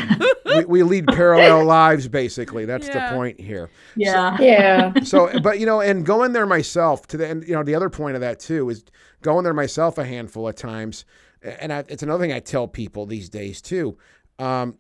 [0.57, 2.65] we, we lead parallel lives basically.
[2.65, 3.11] That's Yeah.
[3.11, 3.69] the point here.
[3.97, 4.37] yeah.
[4.41, 4.93] Yeah.
[5.05, 7.91] So, but you know, and going there myself to the, and you know, the other
[7.91, 8.85] point of that too is
[9.23, 11.05] going there myself a handful of times,
[11.43, 13.97] and I, it's another thing I tell people these days too.
[14.39, 14.79] Um,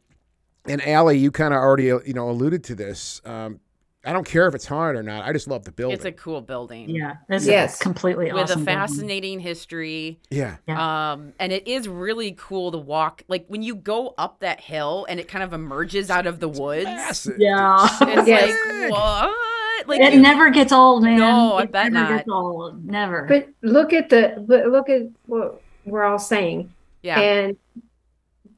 [0.69, 3.21] and Allie, you kind of already you know alluded to this.
[3.25, 3.61] Um,
[4.07, 5.25] I don't care if it's haunted or not.
[5.25, 5.95] I just love the building.
[5.97, 6.89] It's a cool building.
[6.89, 7.17] Yeah.
[7.29, 7.81] That's Yes.
[7.81, 8.63] a completely With awesome.
[8.63, 8.75] a building.
[8.81, 10.21] fascinating history.
[10.31, 11.13] yeah, Yeah.
[11.13, 15.07] Um, and it is really cool to walk like when you go up that hill
[15.09, 16.85] and it kind of emerges out of the woods.
[16.85, 17.39] massive.
[17.39, 17.87] Yeah.
[18.03, 18.91] It's Yes.
[18.91, 19.89] like what?
[19.89, 21.19] Like it you- never gets old, man.
[21.19, 22.19] No, I It bet never not.
[22.19, 22.85] Gets old.
[22.87, 23.23] Never.
[23.29, 26.73] But look at the but look at what we're all saying.
[27.03, 27.21] yeah.
[27.21, 27.57] And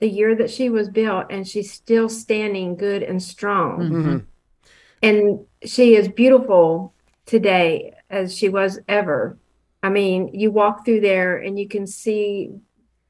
[0.00, 3.80] the year that she was built, and she's still standing good and strong.
[3.80, 4.22] Mhm.
[5.02, 6.94] And she is beautiful
[7.26, 9.38] today as she was ever.
[9.82, 12.50] I mean, you walk through there and you can see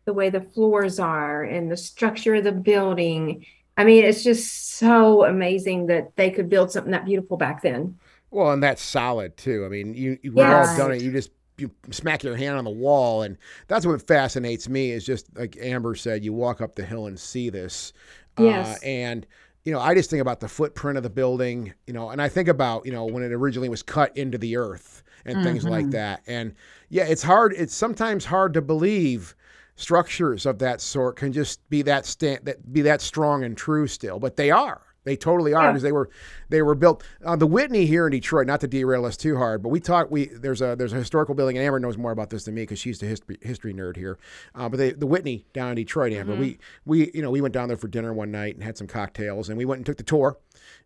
[0.04, 3.44] the way the floors are and the structure of the building.
[3.76, 7.98] I mean, it's just so amazing that they could build something that beautiful back then.
[8.30, 9.64] Well, and that's solid too.
[9.64, 11.02] I mean, you, you we've all done it.
[11.02, 14.92] You just you smack your hand on the wall, and that's what fascinates me.
[14.92, 17.92] Is just like Amber said, you walk up the hill and see this.
[18.38, 18.76] Yes.
[18.76, 19.26] Uh, and
[19.68, 21.74] you know, I just think about the footprint of the building.
[21.86, 24.56] You know, and I think about you know when it originally was cut into the
[24.56, 25.90] earth and things like Mhm.
[25.90, 26.22] that.
[26.26, 26.54] And
[26.88, 27.52] yeah, it's hard.
[27.52, 29.36] It's sometimes hard to believe
[29.76, 33.86] structures of that sort can just be that stand that be that strong and true
[33.86, 34.80] still, but they are.
[35.08, 35.70] They totally are Yeah.
[35.70, 36.10] because they were
[36.50, 37.02] they were built.
[37.24, 40.10] Uh, the Whitney here in Detroit, not to derail us too hard, but we talked.
[40.10, 42.62] We there's a there's a historical building, and Amber knows more about this than me
[42.62, 44.18] because she's the history history nerd here.
[44.54, 47.54] Uh, but they, the Whitney down in Detroit, Amber, we we you know we went
[47.54, 49.96] down there for dinner one night and had some cocktails, and we went and took
[49.96, 50.36] the tour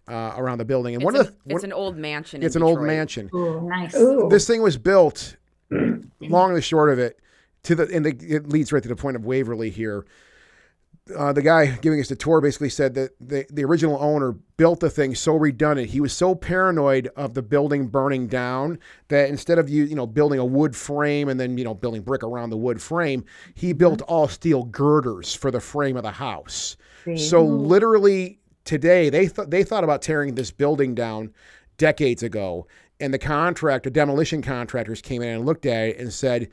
[0.07, 0.95] uh, around the building.
[0.95, 2.43] And it's one an, of the it's an old mansion.
[2.45, 3.29] it's in an old mansion.
[3.35, 3.95] Ooh, nice.
[3.97, 4.29] Ooh.
[4.31, 5.37] This thing was built.
[5.71, 7.19] long and the short of it,
[7.65, 10.05] to the and the, it leads right to the point of Waverly here.
[11.17, 14.79] Uh, the guy giving us the tour basically said that the, the original owner built
[14.79, 15.91] the thing so redundant.
[15.91, 20.07] He was so paranoid of the building burning down that instead of you you know
[20.07, 23.73] building a wood frame and then you know building brick around the wood frame, he
[23.73, 26.77] built all steel girders for the frame of the house.
[27.17, 31.33] So literally today they thought they thought about tearing this building down
[31.79, 32.69] decades ago,
[33.01, 36.49] and the contractor, demolition contractors, came in and looked at it and said,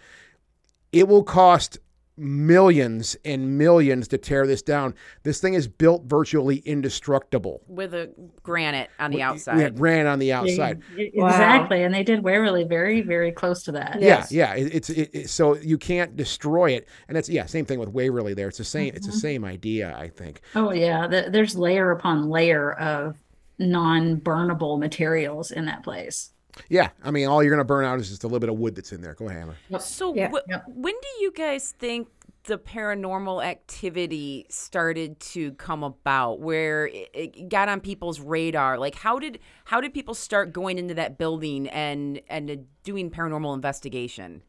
[0.92, 1.78] "It will cost
[2.20, 4.94] millions and millions to tear this down.
[5.24, 7.62] This thing is built virtually indestructible.
[7.68, 8.10] with a
[8.44, 9.60] granite on the We outside.
[9.60, 10.82] had granite on the outside.
[10.96, 11.28] Yeah, Wow.
[11.30, 11.84] Exactly.
[11.84, 13.98] And they did Waverly very, very close to that.
[14.02, 14.32] Yes.
[14.32, 14.66] Yeah, yeah.
[14.66, 17.90] It, it's it, it- so you can't destroy it, and it's yeah, same thing with
[17.90, 18.34] Waverly.
[18.34, 18.94] There, it's the same.
[18.96, 19.22] It's the Mhm.
[19.22, 20.42] same idea, I think.
[20.56, 21.08] Oh, yeah.
[21.08, 23.18] The, there's layer upon layer of
[23.58, 26.32] non burnable materials in that place.
[26.68, 28.76] Yeah, I mean, all you're gonna burn out is just a little bit of wood
[28.76, 29.14] that's in there.
[29.14, 29.80] Go ahead, Emma.
[29.80, 30.30] So, Yeah.
[30.32, 30.64] wh- Yep.
[30.68, 32.08] when do you guys think
[32.46, 38.78] the paranormal activity started to come about, where it, it got on people's radar?
[38.78, 43.10] Like, how did how did people start going into that building and and uh, doing
[43.12, 44.42] paranormal investigation?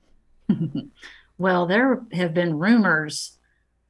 [1.39, 3.39] Well, there have been rumors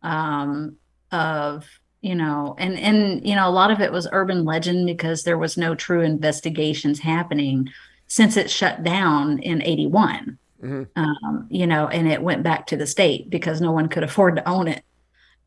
[0.04, 0.76] um,
[1.10, 1.66] of,
[2.00, 5.36] you know, and, and, you know, a lot of it was urban legend because there
[5.36, 7.68] was no true investigations happening
[8.10, 10.36] since it shut down in 81.
[10.60, 10.88] Mhm.
[10.96, 14.34] Um, you know, and it went back to the state because no one could afford
[14.36, 14.82] to own it.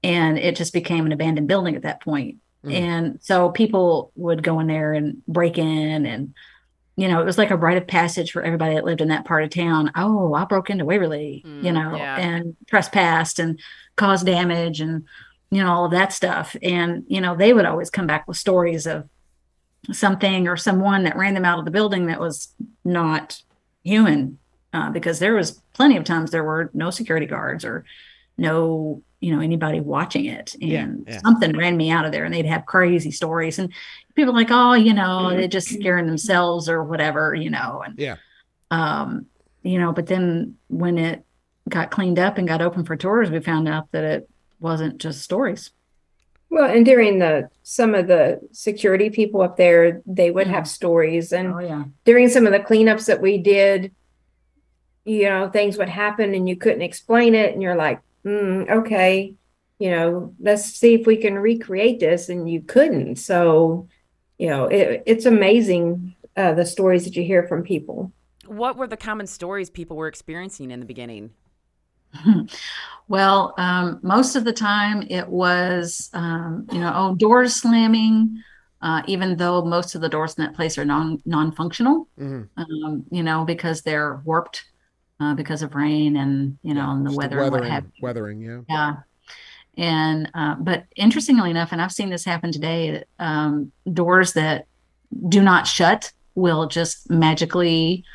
[0.02, 2.38] And it just became an abandoned building at that point.
[2.65, 2.73] Mm.
[2.73, 6.34] And so people would go in there and break in and,
[6.95, 9.26] you know, it was like a rite of passage for everybody that lived in that
[9.26, 9.91] part of town.
[9.95, 12.17] Oh, I broke into Waverly, you Mm, know, yeah.
[12.17, 13.60] and trespassed and
[13.97, 15.04] caused damage and,
[15.52, 16.56] you know, all of that stuff.
[16.63, 19.10] And, you know, they would always come back with stories of
[19.91, 22.54] something or someone that ran them out of the building that was
[22.86, 23.41] not
[23.84, 24.38] human.
[24.74, 27.86] Uh, because there was plenty of times there were no security guards or,
[28.36, 31.19] no you know anybody watching it and Yeah, yeah.
[31.19, 33.72] something ran me out of there and they'd have crazy stories and
[34.15, 38.15] people like oh you know they're just scaring themselves or whatever you know and Yeah.
[38.72, 39.28] um
[39.62, 41.24] you know but then when it
[41.69, 45.22] got cleaned up and got open for tours we found out that it wasn't just
[45.22, 45.69] stories
[46.54, 51.34] Well, and during the some of the security people up there, they would have stories,
[51.34, 53.92] and oh yeah during some of the cleanups that we did,
[55.04, 59.34] you know, things would happen and you couldn't explain it, and you're like, mm, okay,
[59.80, 63.16] you know, let's see if we can recreate this, and you couldn't.
[63.16, 63.88] So,
[64.38, 68.12] you know, it, it's amazing uh, the stories that you hear from people.
[68.46, 71.32] What were the common stories people were experiencing in the beginning?
[73.10, 78.41] Well, um, most of the time it was, um, you know, oh, doors slamming,
[78.82, 82.47] uh, even though most of the doors in that place are non non-functional, Mhm.
[82.56, 84.63] um, you know, because they're warped
[85.19, 88.02] uh, because of rain and you know, and the weather and what weathering, have you.
[88.02, 88.62] weathering, yeah.
[88.69, 88.93] Yeah.
[89.78, 94.65] And uh, but interestingly enough, and I've seen this happen today, um, doors that
[95.28, 98.06] do not shut will just magically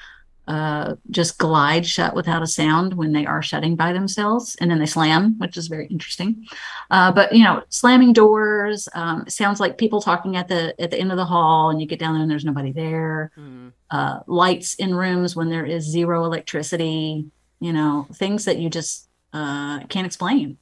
[0.48, 4.78] uh, just glide shut without a sound when they are shutting by themselves, and then
[4.78, 6.46] they slam, which is very interesting.
[6.90, 10.98] Uh, but you know, slamming doors um, sounds like people talking at the at the
[10.98, 13.30] end of the hall, and you get down there and there's nobody there.
[13.36, 13.72] Mm.
[13.90, 17.26] Uh, lights in rooms when there is zero electricity.
[17.60, 20.56] You know, things that you just uh, can't explain.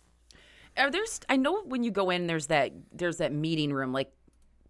[0.77, 4.11] Are there's I know when you go in there's that there's that meeting room like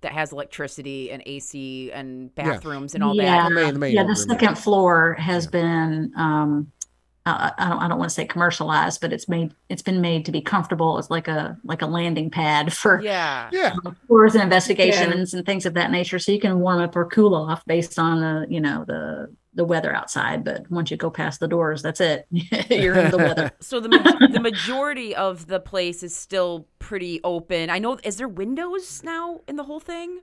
[0.03, 3.43] that has electricity and AC and bathrooms and all Yeah.
[3.43, 3.49] that.
[3.49, 5.51] The main, the main yeah, the room, second floor has Yeah.
[5.51, 6.73] been um
[7.29, 10.25] I, I don't I don't want to say commercialized, but it's made it's been made
[10.27, 13.49] to be comfortable It's like a like a landing pad for Yeah.
[13.53, 13.75] Yeah.
[14.07, 16.19] tours and investigations and things of that nature.
[16.21, 19.64] So you can warm up or cool off based on the you know the the
[19.64, 20.45] weather outside.
[20.45, 22.27] But once you go past the doors, that's it.
[22.31, 23.51] You're in the weather.
[23.61, 27.71] So the ma- the majority of the place is still pretty open.
[27.71, 30.21] I know is there windows now in the whole thing?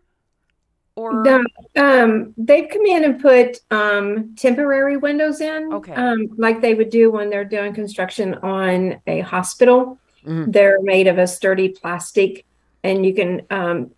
[0.96, 1.44] Or No,
[1.76, 5.74] um, they've come in and put um, temporary windows in.
[5.74, 5.94] Okay.
[5.94, 9.98] Um, like they would do when they're doing construction on a hospital.
[10.24, 10.54] Mhm.
[10.54, 12.46] They're made of a sturdy plastic,
[12.84, 13.92] and you can um,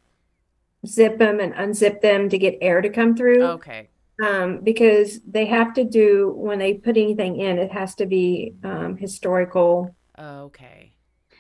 [0.87, 3.43] zip them and unzip them to get air to come through.
[3.43, 3.89] okay.
[4.23, 8.53] Um, because they have to do when they put anything in, it has to be
[8.63, 10.93] um, historical Okay.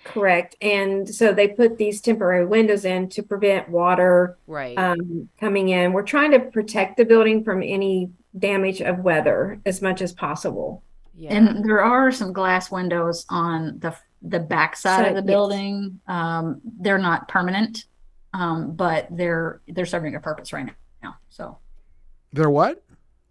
[0.03, 0.55] correct.
[0.61, 4.77] And so they put these temporary windows in to prevent water Right.
[4.77, 5.93] um, coming in.
[5.93, 10.83] We're trying to protect the building from any damage of weather as much as possible.
[11.17, 11.33] yeah.
[11.33, 15.25] And there are some glass windows on the the back side of Side, the yes.
[15.27, 15.99] building.
[16.07, 17.85] Um, they're not permanent,
[18.33, 20.67] um, but they're they're serving a purpose right
[21.03, 21.15] now.
[21.29, 21.57] So
[22.35, 22.81] They're what?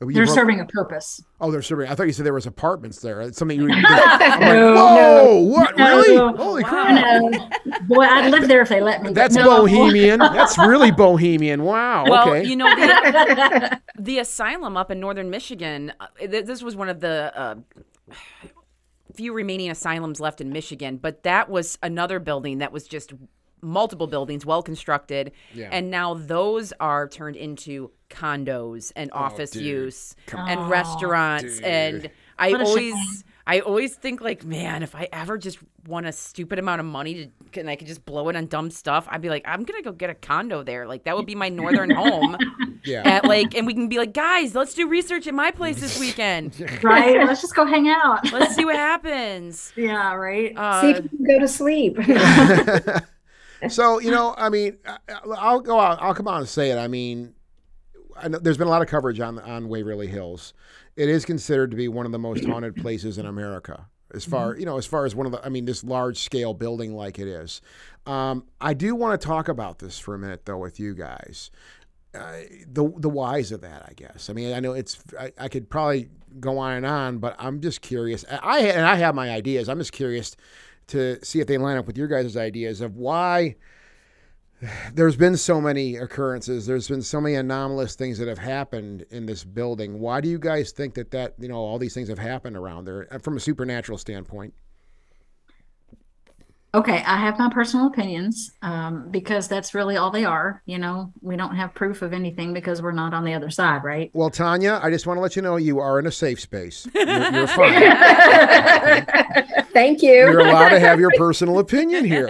[0.00, 1.22] Oh, you they're broke- serving a purpose.
[1.40, 1.88] Oh, they're serving.
[1.88, 3.20] I thought you said there was apartments there.
[3.20, 3.70] It's something you.
[3.72, 5.24] I'm like, No, Whoa!
[5.34, 5.38] no.
[5.40, 5.76] What?
[5.78, 5.96] No.
[5.98, 6.16] Really?
[6.36, 6.68] Holy wow.
[6.68, 7.04] crap!
[7.04, 7.78] I.
[7.86, 9.12] Boy, I'd live there if they let me.
[9.12, 9.44] That's no.
[9.44, 10.18] bohemian.
[10.18, 11.62] That's really bohemian.
[11.62, 12.04] Wow.
[12.08, 12.44] well, okay.
[12.48, 15.92] you know the, the asylum up in northern Michigan.
[16.00, 17.54] uh, th- This was one of the uh,
[19.14, 23.12] few remaining asylums left in Michigan, but that was another building that was just
[23.64, 25.68] multiple buildings, well constructed, Yeah.
[25.72, 29.62] and now those are turned into condos and office dude.
[29.64, 30.70] use Come and on.
[30.70, 31.56] restaurants.
[31.56, 31.64] dude.
[31.64, 33.24] And I What always.
[33.46, 37.30] I always think like, man, if I ever just won a stupid amount of money
[37.52, 39.82] to, and I could just blow it on dumb stuff, I'd be like, I'm gonna
[39.82, 40.86] go get a condo there.
[40.86, 42.38] Like that would be my northern home
[42.86, 43.02] yeah.
[43.06, 46.00] at like and we can be like guys let's do research at my place this
[46.00, 47.18] weekend right?
[47.26, 48.32] Let's just go hang out.
[48.32, 50.56] let's see what happens yeah, right.
[50.56, 51.98] uh, See if you can go to sleep.
[53.68, 54.78] So you know, I mean,
[55.36, 55.98] I'll go out.
[56.00, 56.78] I'll come out and say it.
[56.78, 57.34] I mean,
[58.16, 60.54] I know there's been a lot of coverage on on Waverly Hills.
[60.96, 63.86] It is considered to be one of the most haunted places in America.
[64.12, 66.54] As far you know, as far as one of the, I mean, this large scale
[66.54, 67.60] building like it is.
[68.06, 71.50] Um, I do want to talk about this for a minute though with you guys.
[72.14, 74.30] Uh, the the whys of that, I guess.
[74.30, 75.02] I mean, I know it's.
[75.18, 78.24] I, I could probably go on and on, but I'm just curious.
[78.30, 79.68] I and I have my ideas.
[79.68, 80.36] I'm just curious
[80.88, 83.56] to see if they line up with your guys' ideas of why
[84.92, 86.66] there's been so many occurrences.
[86.66, 89.98] There's been so many anomalous things that have happened in this building.
[89.98, 92.84] Why do you guys think that that you know all these things have happened around
[92.84, 94.54] there uh, from a supernatural standpoint?
[96.74, 100.60] Okay, I have my personal opinions um, because that's really all they are.
[100.66, 103.84] You know, we don't have proof of anything because we're not on the other side,
[103.84, 104.10] right?
[104.12, 106.88] Well, Tanya, I just want to let you know you are in a safe space.
[106.94, 107.80] You're, you're fine.
[109.72, 110.10] Thank you.
[110.10, 112.28] You're allowed to have your personal opinion here.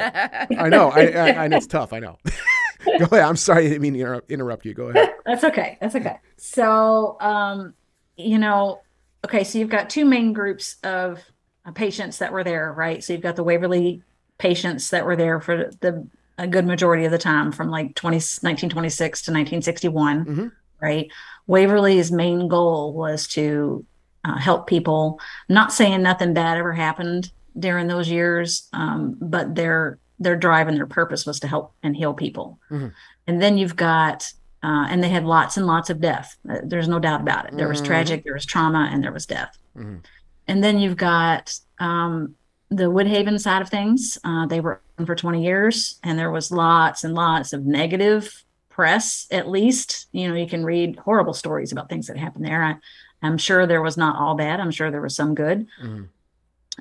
[0.58, 1.94] I know, I, I, and it's tough.
[1.94, 2.18] I know.
[2.84, 3.20] Go ahead.
[3.20, 4.74] I'm sorry, I didn't mean to interrupt, interrupt you.
[4.74, 5.14] Go ahead.
[5.24, 5.78] That's okay.
[5.80, 6.18] That's okay.
[6.36, 7.72] So, um,
[8.16, 8.82] you know,
[9.24, 11.22] okay, so you've got two main groups of
[11.64, 13.02] uh, patients that were there, right?
[13.02, 14.02] So you've got the Waverly
[14.38, 16.06] patients that were there for the
[16.36, 20.52] a good majority of the time from like 20, 1926 to 1961, Mhm.
[20.80, 21.08] right?
[21.46, 23.84] Waverly's main goal was to
[24.24, 25.20] uh, help people.
[25.48, 30.76] Not saying nothing bad ever happened during those years, um, but their their drive and
[30.76, 32.58] their purpose was to help and heal people.
[32.70, 32.92] Mhm.
[33.26, 34.32] And then you've got,
[34.62, 36.36] uh, and they had lots and lots of death.
[36.48, 37.56] Uh, There's no doubt about it.
[37.56, 37.84] There was Mhm.
[37.86, 39.58] tragic, there was trauma, and there was death.
[39.76, 40.00] Mhm.
[40.48, 42.36] And then you've got um,
[42.76, 44.18] the Woodhaven side of things.
[44.24, 48.44] Uh, they were open for 20 years, and there was lots and lots of negative
[48.70, 50.06] press, at least.
[50.12, 52.62] You know, you can read horrible stories about things that happened there.
[52.62, 52.76] I,
[53.22, 54.60] I'm sure there was not all bad.
[54.60, 56.08] I'm sure there was some good, Mhm.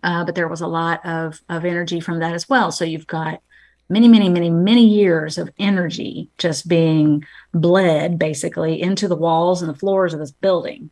[0.04, 2.72] uh, but there was a lot of, of energy from that as well.
[2.72, 3.42] So you've got
[3.90, 7.24] many, many, many, many years of energy just being
[7.54, 10.90] bled basically into the walls and the floors of this building.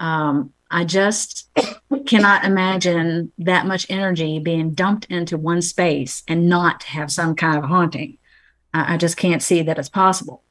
[0.00, 1.48] Um, I just
[2.06, 7.58] cannot imagine that much energy being dumped into one space and not have some kind
[7.58, 8.18] of haunting.
[8.74, 10.42] I, I just can't see that it's possible.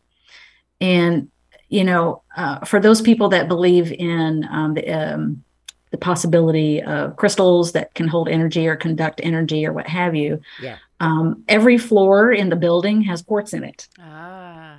[0.79, 1.29] And
[1.69, 5.43] you know, uh, for those people that believe in um, the um,
[5.91, 10.39] the possibility of crystals that can hold energy or conduct energy or what have you,
[10.61, 10.77] Yeah.
[11.01, 13.87] um, every floor in the building has quartz in it.
[13.99, 14.77] Ah.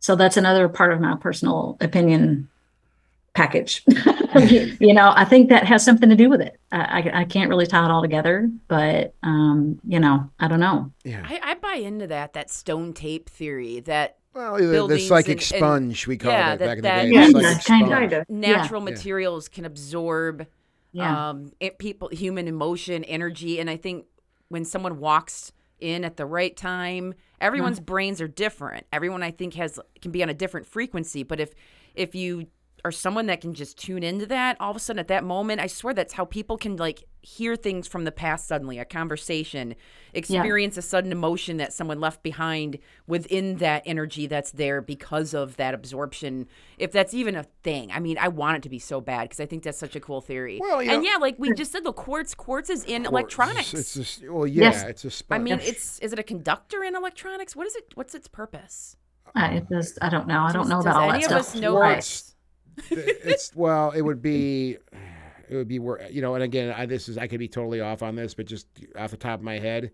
[0.00, 2.48] So that's another part of my personal opinion
[3.34, 3.82] package.
[4.80, 6.58] you know, I think that has something to do with it.
[6.70, 6.78] I,
[7.10, 10.92] I, I can't really tie it all together, but um, you know, I don't know.
[11.04, 11.24] Yeah.
[11.28, 15.38] I, I buy into that that stone tape theory that Well, the, the psychic and-
[15.40, 17.20] and- sponge we called yeah, it that- back in the day.
[17.20, 17.60] Yeah, the kinda.
[17.60, 17.90] sponge.
[17.90, 18.28] Kind of.
[18.30, 18.90] natural Yeah.
[18.90, 20.46] materials can absorb
[20.92, 21.30] Yeah.
[21.30, 24.04] um it, people human emotion energy and i think
[24.48, 29.54] when someone walks in at the right time everyone's brains are different everyone i think
[29.54, 31.54] has can be on a different frequency but if
[31.94, 32.46] if you
[32.84, 35.60] are someone that can just tune into that all of a sudden at that moment
[35.60, 39.74] i swear that's how people can like hear things from the past suddenly a conversation
[40.14, 45.56] experience a sudden emotion that someone left behind within that energy that's there because of
[45.56, 46.46] that absorption
[46.78, 49.38] if that's even a thing i mean i want it to be so bad because
[49.40, 51.70] i think that's such a cool theory Well, you and know- yeah like we just
[51.72, 54.82] said the quartz quartz is in electronics It's just, well, yeah, Yes.
[54.84, 55.40] it's a sponge.
[55.40, 57.54] I mean, it's is it a conductor in electronics?
[57.56, 57.84] What is it?
[57.94, 58.96] What's its purpose?
[59.34, 60.40] Uh, it does, I don't know.
[60.42, 61.54] I don't Does- know does about all any that of stuff.
[61.56, 62.22] us know Right.
[62.88, 62.98] This?
[63.24, 64.76] it's well, it would be,
[65.48, 66.34] it would be where you know.
[66.34, 68.66] And again, I, this is I could be totally off on this, but just
[68.96, 69.90] off the top of my head,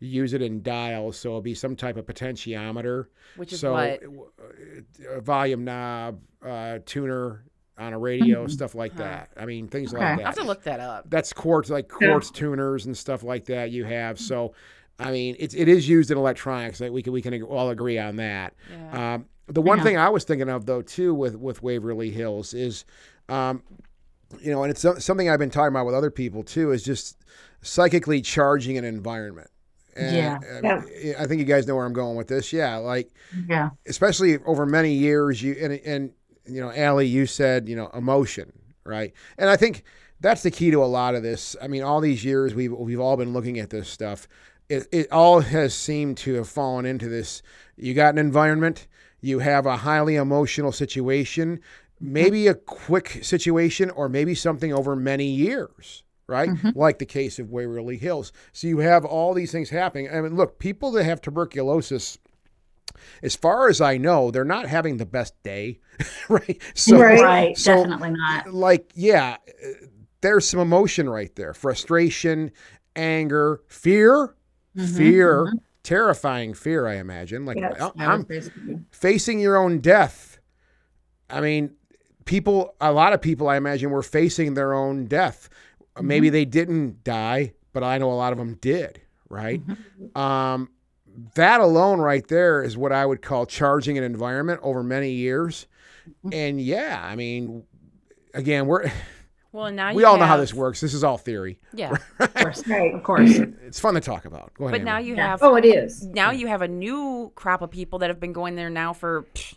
[0.00, 3.06] use it in dials, so it'll be some type of potentiometer.
[3.36, 4.00] Which is so what?
[5.08, 7.44] a volume knob, uh, tuner
[7.78, 8.50] on a radio, Mhm.
[8.50, 8.98] stuff like Huh.
[9.02, 9.30] that.
[9.36, 10.02] I mean, things Okay.
[10.04, 11.08] like that I have to look that up.
[11.08, 12.08] That's quartz, like Yeah.
[12.08, 13.70] quartz tuners and stuff like that.
[13.70, 14.54] You have so.
[14.98, 16.80] I mean, it's it is used in electronics.
[16.80, 18.54] Like we can we can all agree on that.
[18.70, 19.14] Yeah.
[19.14, 22.84] Um, the one thing I was thinking of though too with with Waverly Hills is,
[23.28, 23.62] um,
[24.40, 27.18] you know, and it's something I've been talking about with other people too is just
[27.60, 29.48] psychically charging an environment.
[29.94, 30.38] And, Yeah.
[30.64, 30.80] uh,
[31.22, 32.52] I think you guys know where I'm going with this.
[32.52, 33.10] Yeah, like
[33.48, 33.70] Yeah.
[33.86, 36.12] especially over many years, you and and
[36.46, 38.52] you know, Allie, you said you know emotion,
[38.84, 39.12] right?
[39.38, 39.84] And I think
[40.20, 41.54] that's the key to a lot of this.
[41.60, 44.26] I mean, all these years we've we've all been looking at this stuff.
[44.68, 47.42] It it all has seemed to have fallen into this.
[47.76, 48.86] You got an environment,
[49.22, 51.60] you have a highly emotional situation,
[52.00, 56.04] maybe a quick situation, or maybe something over many years.
[56.28, 58.32] Right, like the case of Waverly Hills.
[58.52, 60.08] So you have all these things happening.
[60.10, 62.16] I mean, look, people that have tuberculosis,
[63.22, 65.80] as far as I know, they're not having the best day,
[66.30, 66.62] right?
[66.74, 67.20] So, Right.
[67.20, 67.58] Right.
[67.58, 68.54] so- Definitely not.
[68.54, 69.68] like, yeah, uh,
[70.22, 72.52] there's some emotion right there: frustration,
[72.96, 74.34] anger, fear,
[74.76, 75.58] Mhm, fear, mhm.
[75.82, 76.86] Terrifying fear.
[76.86, 77.90] I imagine, like Yes.
[77.98, 78.26] I'm
[78.90, 80.38] facing your own death.
[81.28, 81.74] I mean,
[82.24, 85.48] people, a lot of people, I imagine, were facing their own death.
[86.00, 89.60] Maybe they didn't die, but I know a lot of them did, right?
[90.14, 90.70] Um,
[91.34, 95.66] that alone, right there, is what I would call charging an environment over many years.
[96.32, 97.64] And yeah, I mean,
[98.34, 98.90] again, we're
[99.52, 100.80] well, and now we you all know how this works.
[100.80, 101.58] This is all theory.
[101.74, 102.66] Yeah, Of course.
[102.66, 102.94] Right.
[102.94, 103.30] Of course.
[103.66, 104.52] It's fun to talk about.
[104.54, 104.80] Go ahead.
[104.80, 105.08] but now Amber.
[105.08, 106.04] you have Oh, it is.
[106.06, 109.22] now you have a new crop of people that have been going there now for
[109.34, 109.54] pff,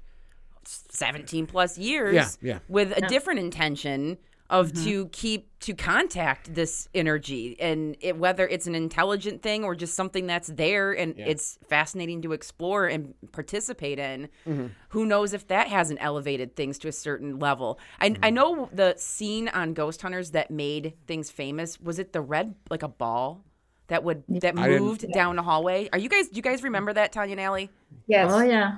[0.65, 2.59] 17 plus years Yeah, yeah.
[2.67, 3.07] with a Yeah.
[3.07, 4.17] different intention
[4.49, 4.83] of Mm-hmm.
[4.83, 9.95] to keep to contact this energy and it, whether it's an intelligent thing or just
[9.95, 11.25] something that's there and Yeah.
[11.25, 14.67] it's fascinating to explore and participate in Mm-hmm.
[14.89, 18.25] who knows if that hasn't elevated things to a certain level I, Mm-hmm.
[18.25, 22.53] I know the scene on ghost hunters that made things famous was it the red
[22.69, 23.43] like a ball
[23.87, 26.93] that would that I moved down the hallway are you guys do you guys remember
[26.93, 27.69] that tanya and Allie?
[28.07, 28.31] Yes.
[28.31, 28.77] Oh yeah.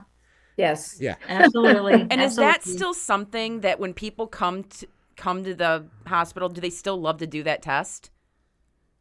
[0.57, 0.97] Yes.
[0.99, 1.15] Yeah.
[1.27, 2.07] Absolutely.
[2.09, 4.87] And is that still something that when people come to
[5.17, 8.11] come to the hospital, do they still love to do that test?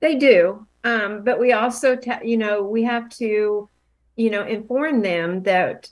[0.01, 0.67] They do.
[0.85, 3.69] Um, but we also, te- you know, we have to,
[4.17, 5.89] you know, inform them that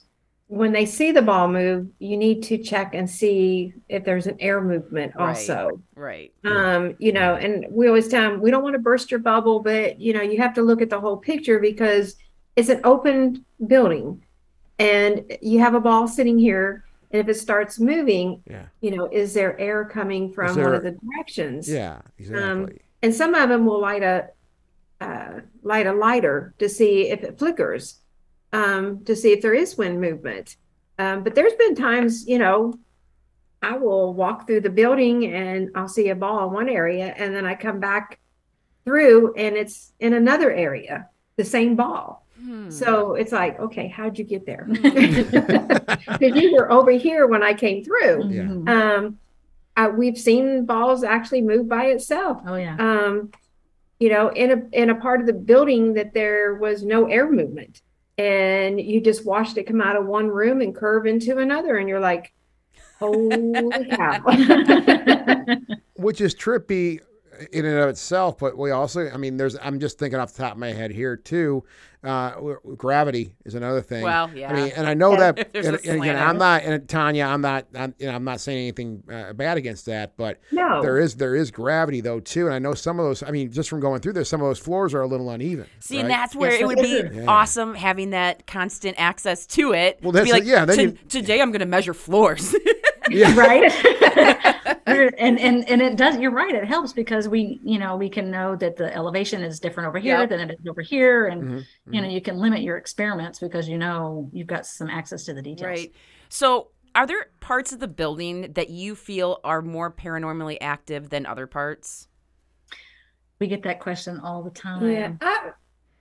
[0.47, 4.37] when they see the ball move, you need to check and see if there's an
[4.39, 5.29] air movement Right.
[5.29, 5.81] also.
[5.95, 6.31] Right.
[6.43, 9.59] Um, you know, and we always tell them we don't want to burst your bubble,
[9.61, 12.15] but you know, you have to look at the whole picture because
[12.55, 14.23] it's an open building
[14.77, 16.83] and you have a ball sitting here.
[17.11, 18.65] And if it starts moving, Yeah.
[18.81, 21.69] you know, is there air coming from one of the directions?
[21.69, 22.01] Yeah.
[22.17, 22.81] Exactly.
[23.01, 24.29] and some of them will light a
[25.01, 27.99] uh, light a lighter to see if it flickers,
[28.53, 30.55] um, to see if there is wind movement.
[30.97, 32.73] Um, but there's been times, you know,
[33.61, 37.35] I will walk through the building and I'll see a ball in one area, and
[37.35, 38.19] then I come back
[38.85, 42.24] through and it's in another area, the same ball.
[42.39, 42.69] Hmm.
[42.69, 44.67] So it's like, okay, how'd you get there?
[46.19, 48.29] Because you were over here when I came through.
[48.29, 48.43] Yeah.
[48.43, 48.69] Mhm.
[48.69, 49.19] Um,
[49.77, 52.75] uh, we've seen balls actually move by itself Oh yeah.
[52.79, 53.31] um,
[53.99, 57.29] you know, in a in a part of the building that there was no air
[57.31, 57.81] movement,
[58.17, 61.87] and you just watched it come out of one room and curve into another, and
[61.89, 62.33] you're like,
[62.99, 64.21] "Holy cow!"
[65.95, 66.99] which is trippy
[67.51, 68.37] in and of itself.
[68.37, 69.57] But we also, I mean, there's.
[69.61, 71.63] I'm just thinking off the top of my head here too.
[72.03, 74.03] Uh, gravity is another thing.
[74.03, 74.51] Well, yeah.
[74.51, 75.31] I mean, and I know Yeah.
[75.31, 75.51] that.
[75.53, 76.29] There's And, a and again, slant.
[76.29, 79.57] I'm not, and Tanya, I'm not, I'm, you know, I'm not saying anything uh, bad
[79.57, 82.99] against that, but no, there is there is gravity though too, and I know some
[82.99, 83.23] of those.
[83.23, 85.65] I mean, just from going through this, some of those floors are a little uneven.
[85.79, 86.01] See, right?
[86.01, 87.01] and that's where Yes, it would be.
[87.21, 87.25] Yeah.
[87.27, 89.97] awesome having that constant access to it.
[90.03, 92.53] Well, to be that's- like, yeah, then "To- you- today I'm going to measure floors.
[93.09, 93.33] yeah.
[93.35, 93.71] right
[94.85, 98.31] and and and it does you're right it helps because we you know we can
[98.31, 100.29] know that the elevation is different over here Yep.
[100.29, 103.67] than it is over here and Mhm, you know you can limit your experiments because
[103.67, 105.93] you know you've got some access to the details right.
[106.29, 111.25] So, are there parts of the building that you feel are more paranormally active than
[111.25, 112.07] other parts?
[113.39, 115.13] we get that question all the time yeah.
[115.21, 115.51] I,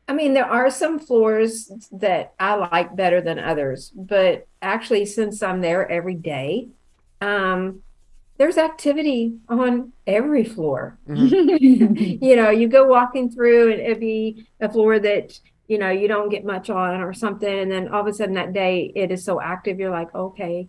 [0.08, 5.42] I mean, there are some floors that I like better than others, but actually, since
[5.42, 6.68] I'm there every day,
[7.24, 7.82] um,
[8.36, 10.98] there's activity on every floor.
[11.08, 16.08] you know, you go walking through and it'd be a floor that, you know, you
[16.08, 17.58] don't get much on or something.
[17.58, 20.68] And then all of a sudden that day it is so active, you're like, okay,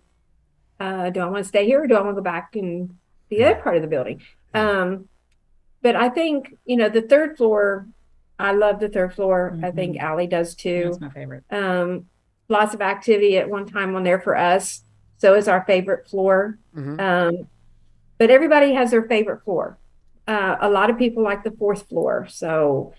[0.78, 2.96] uh, do I want to stay here or do I want to go back and
[3.28, 4.22] the other part of the building?
[4.54, 5.08] Um,
[5.82, 7.88] but I think, you know, the third floor,
[8.38, 9.58] I love the third floor.
[9.62, 12.06] I think Allie does too that's my favorite um,
[12.48, 14.82] lots of activity at one time on there for us.
[15.18, 16.58] So is our favorite floor.
[16.74, 17.00] Mhm.
[17.00, 17.48] Um,
[18.18, 19.78] but everybody has their favorite floor.
[20.26, 22.26] Uh, a lot of people like the fourth floor.
[22.28, 22.92] So,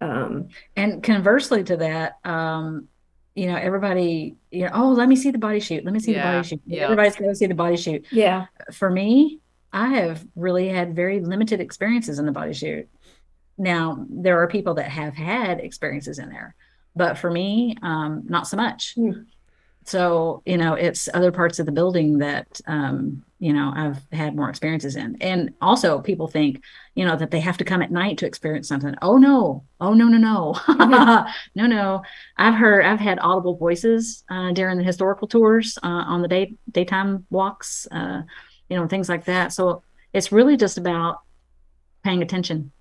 [0.00, 2.88] um, and conversely to that um
[3.34, 6.12] you know everybody you know oh let me see the body chute let me see
[6.12, 6.82] the body chute yeah.
[6.82, 9.40] everybody's going to see the body chute yeah, for me,
[9.72, 12.88] I have really had very limited experiences in the body chute.
[13.58, 16.54] Now, there are people that have had experiences in there,
[16.94, 18.94] but for me, um, not so much.
[18.94, 19.22] Hmm.
[19.86, 24.34] So, you know, it's other parts of the building that, um, you know, I've had
[24.34, 25.16] more experiences in.
[25.20, 26.62] And also, people think,
[26.94, 28.94] you know, that they have to come at night to experience something.
[29.02, 29.64] Oh, no.
[29.80, 30.58] Oh, no, no, no.
[31.54, 32.02] no, no.
[32.38, 36.54] I've heard, I've had audible voices uh, during the historical tours uh, on the day
[36.70, 37.86] daytime walks.
[37.90, 38.22] Uh,
[38.70, 39.52] you know, things like that.
[39.52, 39.82] So
[40.14, 41.18] it's really just about
[42.02, 42.72] paying attention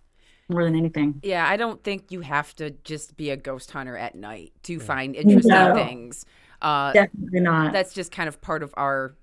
[0.49, 1.19] more than anything.
[1.23, 4.79] Yeah, I don't think you have to just be a ghost hunter at night to
[4.79, 5.73] find interesting No.
[5.73, 6.25] things.
[6.63, 7.73] Uh, Definitely not.
[7.73, 9.15] that's just kind of part of our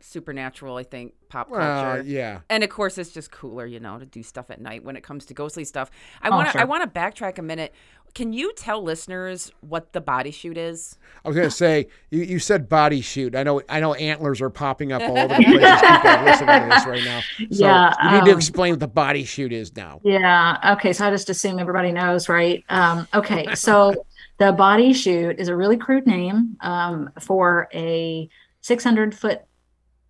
[0.00, 1.60] supernatural, I think, pop Well,
[1.94, 2.02] culture.
[2.06, 2.40] yeah.
[2.50, 5.02] And of course, it's just cooler, you know, to do stuff at night when it
[5.02, 5.90] comes to ghostly stuff.
[6.22, 6.60] I Oh, want to.
[6.60, 7.72] I want to backtrack a minute.
[8.14, 10.96] Can you tell listeners what the body chute is?
[11.24, 13.36] I was gonna say you, you said body chute.
[13.36, 15.80] I know I know antlers are popping up all over the place.
[15.80, 17.20] People are listening to this right now.
[17.50, 20.00] So Yeah, you need to um, explain what the body chute is now.
[20.04, 20.72] Yeah.
[20.78, 20.92] Okay.
[20.94, 22.64] So I just assume everybody knows, right?
[22.70, 23.54] Um, okay.
[23.54, 24.06] So
[24.38, 28.28] the body chute is a really crude name um, for a
[28.60, 29.42] 600 foot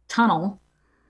[0.08, 0.60] tunnel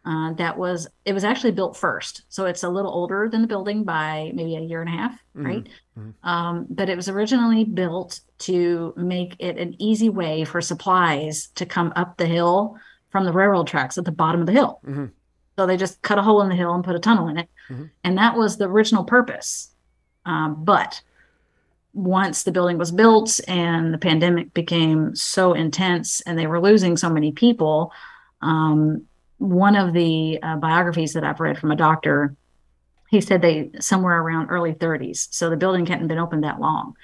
[0.05, 2.23] uh, that was, it was actually built first.
[2.29, 5.23] So it's a little older than the building by maybe a year and a half,
[5.37, 5.69] Mhm, right?
[5.99, 6.15] mhm.
[6.23, 11.67] Um, but it was originally built to make it an easy way for supplies to
[11.67, 12.77] come up the hill
[13.11, 14.81] from the railroad tracks at the bottom of the hill.
[14.87, 15.11] Mhm.
[15.59, 17.49] So they just cut a hole in the hill and put a tunnel in it.
[17.69, 17.91] Mhm.
[18.05, 19.75] And that was the original purpose.
[20.25, 21.03] Um, but
[21.99, 26.97] once the building was built and the pandemic became so intense and they were losing
[26.97, 27.93] so many people,
[28.41, 29.03] um,
[29.39, 32.37] one of the uh, biographies that I've read from a doctor,
[33.11, 35.27] he said they somewhere around early 30s.
[35.33, 36.95] So the building hadn't been open that long.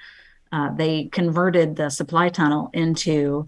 [0.49, 3.47] Uh, they converted the supply tunnel into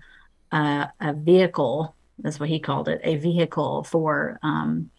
[0.51, 1.95] uh, a vehicle.
[2.19, 4.91] That's what he called it, a vehicle for um,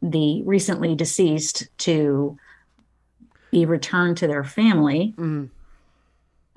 [0.00, 2.38] the recently deceased to
[3.50, 5.48] be returned to their family Mhm.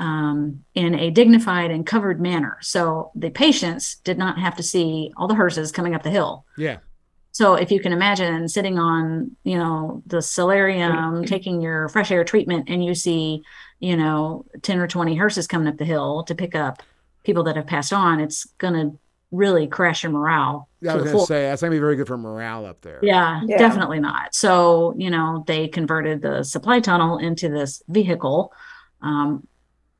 [0.01, 2.57] Um, in a dignified and covered manner.
[2.61, 6.43] So the patients did not have to see all the hearses coming up the hill.
[6.57, 6.77] Yeah.
[7.33, 12.23] So if you can imagine sitting on, you know, the solarium, taking your fresh air
[12.23, 13.43] treatment, and you see,
[13.79, 16.81] you know, 10 or 20 hearses coming up the hill to pick up
[17.23, 18.97] people that have passed on, it's going to
[19.29, 20.67] really crash your morale.
[20.81, 22.81] Yeah, I to was the gonna say that's gonna be very good for morale up
[22.81, 22.99] there.
[23.01, 23.59] Yeah, Yeah.
[23.59, 24.33] definitely not.
[24.35, 28.51] So, you know, they converted the supply tunnel into this vehicle.
[29.01, 29.47] Um,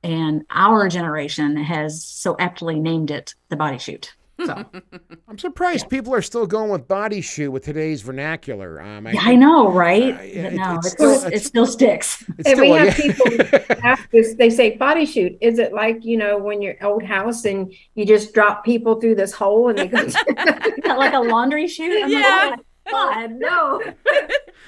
[0.04, 4.14] and our generation has so aptly named it the body chute.
[4.46, 4.66] So
[5.28, 8.82] I'm surprised people are still going with body shoe with today's vernacular.
[8.82, 10.18] Um, yeah, I know, right?
[10.18, 12.26] Uh, yeah, But it- no, it's it's still- still, it still sticks.
[12.40, 15.38] it's And we still- have people ask this, they say body chute.
[15.42, 19.14] Is it like, you know, when you're old house and you just drop people through
[19.16, 19.98] this hole and they go?
[20.96, 22.04] like a laundry chute.
[22.04, 22.50] I'm Yeah.
[22.56, 23.84] like, oh God, no.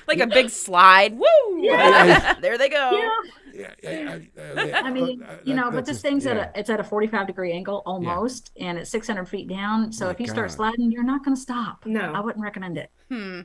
[0.07, 1.17] like a big slide.
[1.17, 1.25] Woo!
[1.61, 2.35] Yeah.
[2.41, 2.91] there they go.
[2.91, 3.09] Yeah.
[3.53, 6.31] Yeah, yeah, yeah, I mean, uh, you know, but that's this just- thing's yeah.
[6.31, 9.91] at a it's at a 45 degree angle almost, and it's 600 feet down.
[9.91, 10.55] So My if you start God.
[10.55, 11.85] sliding, you're not going to stop.
[11.85, 12.21] No, I No.
[12.23, 12.89] wouldn't recommend it.
[13.11, 13.41] Hmm.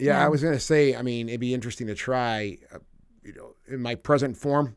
[0.00, 0.28] Yeah, I Yeah.
[0.28, 0.96] was gonna say.
[0.96, 2.58] I mean, it'd be interesting to try.
[2.74, 2.78] Uh,
[3.22, 4.74] you know, in my present form,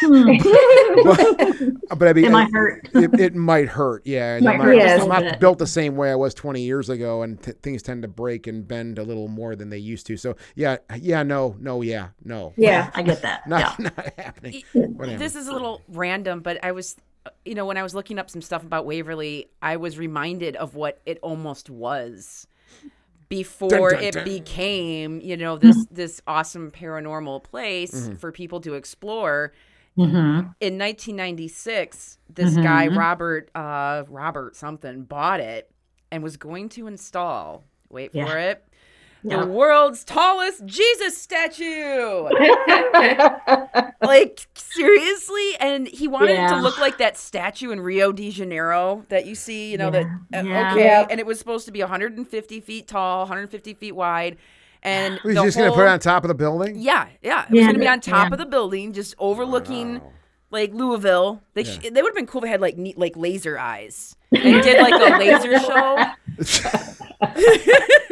[0.00, 0.36] Hmm.
[1.96, 2.88] but I mean, It might hurt.
[2.94, 4.02] it, it might hurt.
[4.06, 6.14] Yeah, and Might I'm, hurt not, just a I'm not built the same way I
[6.14, 9.56] was 20 years ago, and t- things tend to break and bend a little more
[9.56, 10.16] than they used to.
[10.16, 12.90] So yeah, yeah, no, no, yeah, no, Yeah.
[12.94, 13.46] I get that.
[13.48, 13.90] not, yeah.
[13.96, 14.62] not happening.
[14.72, 15.18] Whatever.
[15.18, 16.96] This is a little random, but I was,
[17.26, 20.56] uh, you know, when I was looking up some stuff about Waverly, I was reminded
[20.56, 22.46] of what it almost was
[23.28, 24.24] before dun, it dun.
[24.24, 28.14] became, you know, this this awesome paranormal place Mm-hmm.
[28.16, 29.52] for people to explore.
[29.96, 30.50] Mm-hmm.
[30.60, 32.96] In 1996, this guy Mhm.
[32.96, 35.70] Robert uh Robert something bought it
[36.10, 37.64] and was going to install.
[37.90, 38.26] Wait Yeah.
[38.26, 38.64] for it.
[39.24, 39.40] Yeah.
[39.40, 42.28] The world's tallest Jesus statue.
[44.02, 49.04] like seriously and he wanted it to look like that statue in rio de janeiro
[49.08, 50.04] that you see you know Yeah.
[50.32, 50.72] that uh, Yeah.
[50.72, 54.36] okay and it was supposed to be 150 feet tall 150 feet wide
[54.82, 56.76] and He's the just gonna put it on top of the building.
[56.78, 57.66] yeah yeah it was Yeah.
[57.66, 58.34] gonna be on top Yeah.
[58.34, 60.12] of the building just overlooking Wow.
[60.52, 63.16] like louisville they, sh- they would have been cool if they had like neat like
[63.16, 65.98] laser eyes and did like a laser show
[66.38, 66.44] you
[67.58, 68.07] think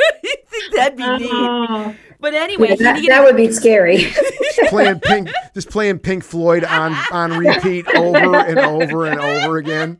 [0.95, 3.97] that'd be neat Oh, but anyway he That, needed that would be scary.
[4.57, 9.57] just playing Pink, just playing Pink Floyd on on repeat over and over and over
[9.59, 9.99] again.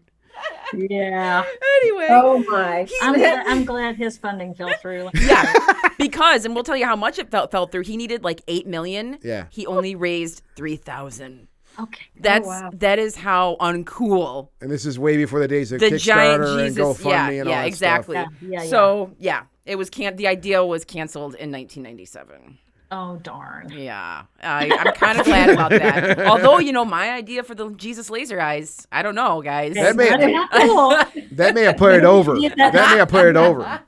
[0.75, 1.45] yeah.
[1.83, 2.87] anyway Oh my.
[3.03, 5.11] I'm glad, I'm glad his funding fell through.
[5.21, 5.53] Yeah,
[5.99, 7.83] because and we'll tell you how much it fell, fell through.
[7.83, 9.19] He needed like eight million.
[9.23, 9.47] Yeah.
[9.51, 11.49] He only raised three thousand.
[11.79, 12.05] Okay.
[12.17, 12.71] Oh, That's wow.
[12.75, 16.43] that is how uncool And this is way before the days of the Kickstarter giant
[16.43, 18.17] and GoFundMe Yeah, and all yeah, that exactly.
[18.17, 18.33] stuff.
[18.41, 18.71] Yeah, yeah, yeah.
[18.71, 22.59] So yeah, it was can the idea was canceled in 1997.
[22.93, 23.71] Oh darn.
[23.73, 26.21] Yeah, I, I'm kind of glad about that.
[26.27, 29.75] Although you know my idea for the Jesus laser eyes, I don't know, guys.
[29.75, 30.97] That may- That's cool.
[31.33, 32.37] That may have put it over.
[32.57, 33.81] That may have put it over.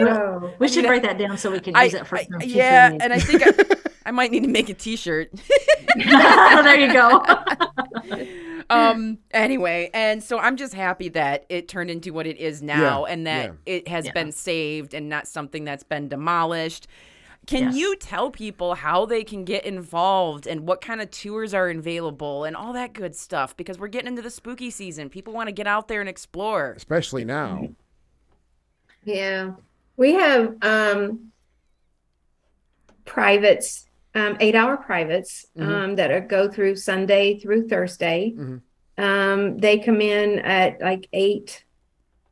[0.00, 0.52] Oh.
[0.58, 2.56] We should write that down so we can I, use it for I- some future
[2.58, 3.04] yeah, needs.
[3.04, 3.76] and I think I,
[4.06, 5.30] I might need to make a T-shirt.
[5.96, 7.24] there you go.
[8.70, 13.06] um anyway and so i'm just happy that it turned into what it is now
[13.06, 13.74] Yeah, and that yeah.
[13.76, 14.12] it has Yeah.
[14.12, 16.88] been saved and not something that's been demolished
[17.46, 17.76] can Yes.
[17.76, 22.42] you tell people how they can get involved and what kind of tours are available
[22.42, 25.52] and all that good stuff because we're getting into the spooky season people want to
[25.52, 27.68] get out there and explore Especially now.
[29.04, 29.52] Yeah.
[29.96, 31.32] We have um
[33.04, 35.66] privates, um, eight hour privates Mhm.
[35.66, 38.34] um that are, go through Sunday through Thursday.
[38.36, 38.60] Mhm.
[38.98, 41.64] Um, they come in at like eight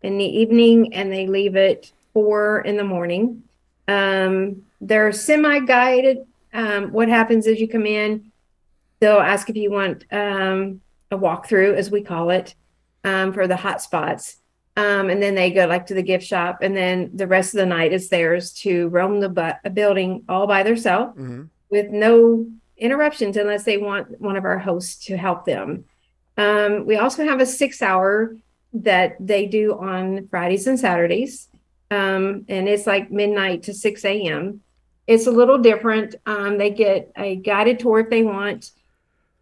[0.02, 3.42] in the evening and they leave at four in the morning.
[3.86, 6.18] Um, they're semi-guided.
[6.52, 8.30] Um, what happens is you come in,
[9.00, 12.54] they'll ask if you want um a walkthrough, as we call it,
[13.04, 14.38] um, for the hot spots.
[14.76, 17.58] Um, and then they go like to the gift shop, and then the rest of
[17.58, 22.46] the night is theirs to roam the bu- building all by themselves hmm with no
[22.76, 25.84] interruptions unless they want one of our hosts to help them.
[26.36, 28.36] Um, we also have a six hour
[28.74, 31.48] that they do on Fridays and Saturdays.
[31.90, 34.60] Um, and it's like midnight to 6 a.m.
[35.06, 36.16] It's a little different.
[36.26, 38.70] Um, they get a guided tour if they want.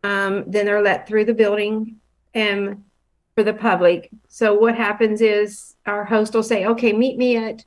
[0.03, 1.97] Um, then they're let through the building
[2.35, 2.85] and
[3.35, 4.11] for the public.
[4.29, 7.65] So what happens is our host will say, okay, meet me at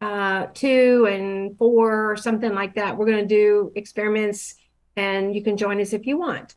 [0.00, 2.96] uh, two and four or something like that.
[2.96, 4.54] We're going to do experiments
[4.96, 6.54] and you can join us if you want.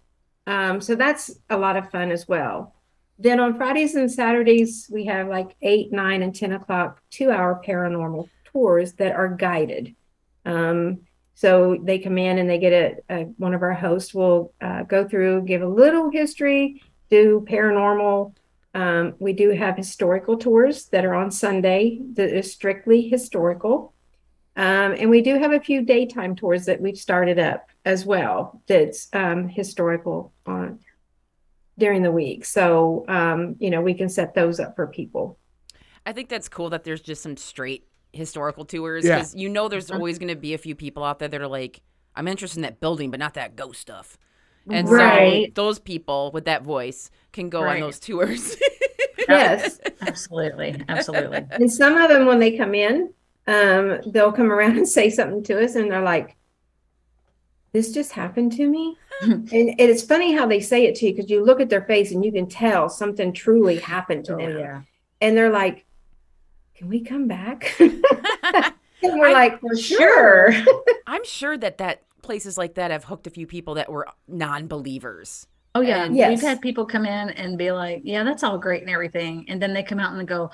[0.48, 2.76] Um, so that's a lot of fun as well.
[3.18, 7.62] Then on Fridays and Saturdays, we have like eight, nine, and 10 o'clock, two hour
[7.66, 9.96] paranormal tours that are guided.
[10.46, 11.02] Um,
[11.36, 12.74] so they come in and they get
[13.10, 17.46] a, a one of our hosts will uh, go through, give a little history, do
[17.48, 18.34] paranormal.
[18.74, 23.94] Um, we do have historical tours that are on Sunday that is strictly historical.
[24.56, 28.62] Um, and we do have a few daytime tours that we've started up as well
[28.68, 30.80] that's um, historical on
[31.78, 32.46] during the week.
[32.46, 35.38] So, um, you know, we can set those up for people.
[36.06, 39.18] I think that's cool that there's just some straight historical tours Yeah.
[39.18, 41.48] because you know there's always going to be a few people out there that are
[41.48, 41.82] like,
[42.16, 44.18] I'm interested in that building, but not that ghost stuff.
[44.70, 45.54] And so Right.
[45.56, 48.56] those people with that voice can go on those tours.
[49.30, 49.80] Yes.
[50.02, 50.84] Absolutely.
[50.90, 51.46] Absolutely.
[51.52, 53.14] And some of them, when they come in,
[53.48, 56.36] um, they'll come around and say something to us, and they're like,
[57.72, 61.14] "This just happened to me." and, and it's funny how they say it to you
[61.14, 64.38] because you look at their face and you can tell something truly happened to Oh,
[64.38, 64.82] them, yeah.
[65.22, 65.86] and they're like,
[66.76, 68.02] "Can we come back?" and
[69.04, 70.52] we're I- like, "For sure."
[71.08, 75.48] I'm sure that that places like that have hooked a few people that were non-believers.
[75.74, 78.82] Oh yeah, And- we've had people come in and be like, "Yeah, that's all great
[78.82, 80.52] and everything," and then they come out and go,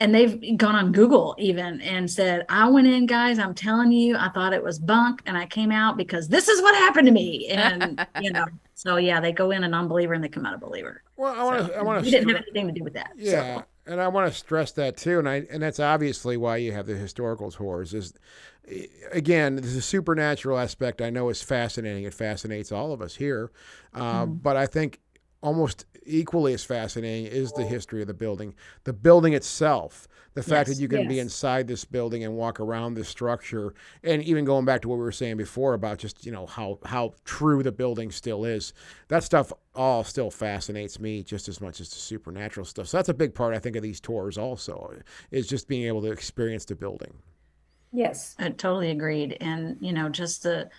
[0.00, 3.38] and they've gone on Google even and said, "I went in, guys.
[3.38, 6.60] I'm telling you, I thought it was bunk, and I came out because this is
[6.62, 8.44] what happened to me." And you know,
[8.74, 11.02] so yeah, they go in a non-believer and they come out a believer.
[11.16, 11.76] Well, I want So, to.
[11.78, 12.18] I want we to.
[12.18, 13.10] didn't have anything to do with that.
[13.16, 13.30] so.
[13.30, 16.72] Yeah, and I want to stress that too, and I and that's obviously why you
[16.72, 17.94] have the historical tours.
[17.94, 18.14] Is
[19.12, 21.00] again the supernatural aspect.
[21.02, 22.04] I know is fascinating.
[22.04, 23.50] It fascinates all of us here,
[23.94, 25.00] uh, but I think
[25.42, 28.54] almost equally as fascinating is the history of the building,
[28.84, 30.06] the building itself.
[30.34, 30.76] The fact Yes.
[30.76, 34.64] that you can be inside this building and walk around this structure, and even going
[34.64, 37.72] back to what we were saying before about just you know how how true the
[37.72, 38.72] building still is,
[39.08, 42.86] that stuff all still fascinates me just as much as the supernatural stuff.
[42.86, 44.94] So that's a big part I think of these tours also
[45.32, 47.12] is just being able to experience the building.
[47.92, 48.34] Yes.
[48.38, 49.36] I totally agreed.
[49.40, 50.70] And, you know, just the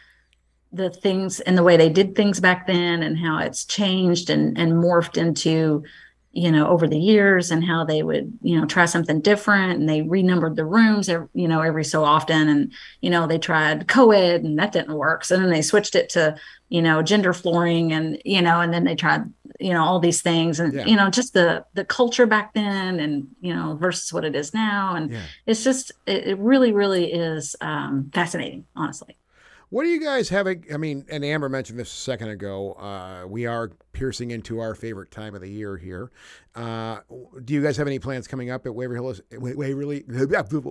[0.73, 4.57] the things and the way they did things back then and how it's changed and,
[4.57, 5.83] and morphed into,
[6.31, 9.89] you know, over the years and how they would, you know, try something different and
[9.89, 12.47] they renumbered the rooms, you know, every so often.
[12.47, 15.25] And, you know, they tried co-ed and that didn't work.
[15.25, 16.37] So then they switched it to,
[16.69, 19.23] you know, gender flooring and, you know, and then they tried,
[19.61, 20.85] you know, all these things and, Yeah.
[20.85, 24.53] you know, just the, the culture back then and, you know, versus what it is
[24.53, 24.95] now.
[24.95, 25.21] And, Yeah.
[25.45, 29.17] it's just it, it really really is um fascinating honestly
[29.69, 30.47] What do you guys have?
[30.47, 32.73] i mean, and Amber mentioned this a second ago.
[32.73, 36.11] Uh, we are piercing into our favorite time of the year here.
[36.55, 36.99] Uh,
[37.45, 40.03] do you guys have any plans coming up at Waverly Hills, Waverly,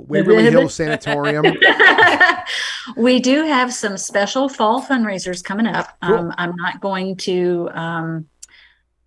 [0.06, 1.44] Waverly Hills Sanatorium?
[2.96, 6.16] we do have some special fall fundraisers coming up Cool.
[6.16, 8.26] um i'm not going to um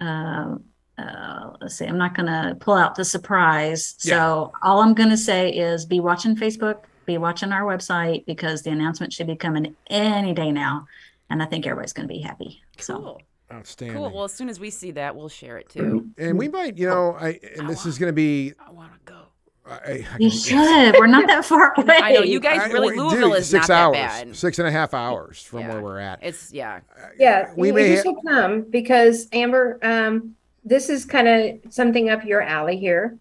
[0.01, 0.55] uh,
[0.97, 5.09] uh, let's see i'm not going to pull out the surprise so all i'm going
[5.09, 9.35] to say is be watching facebook be watching our website because the announcement should be
[9.35, 10.85] coming any day now
[11.29, 13.21] and i think everybody's going to be happy so Cool.
[13.51, 13.97] Outstanding.
[13.97, 14.11] Cool.
[14.11, 16.09] Well, as soon as we see that, we'll share it too.
[16.17, 18.53] and we might, you know, I and this is going to be.
[18.65, 19.22] I want to go.
[19.66, 19.76] I,
[20.11, 22.99] I, you should we're not that far away I know you guys I- really we-
[23.01, 24.36] Louisville dude, is six not hours, that bad.
[24.36, 25.74] six and a half hours from Yeah.
[25.74, 26.20] where we're at.
[26.22, 26.82] It's yeah.
[27.18, 30.36] Yeah, We you, may you ha- should come because Amber, um,
[30.66, 33.18] this is kind of something up your alley here.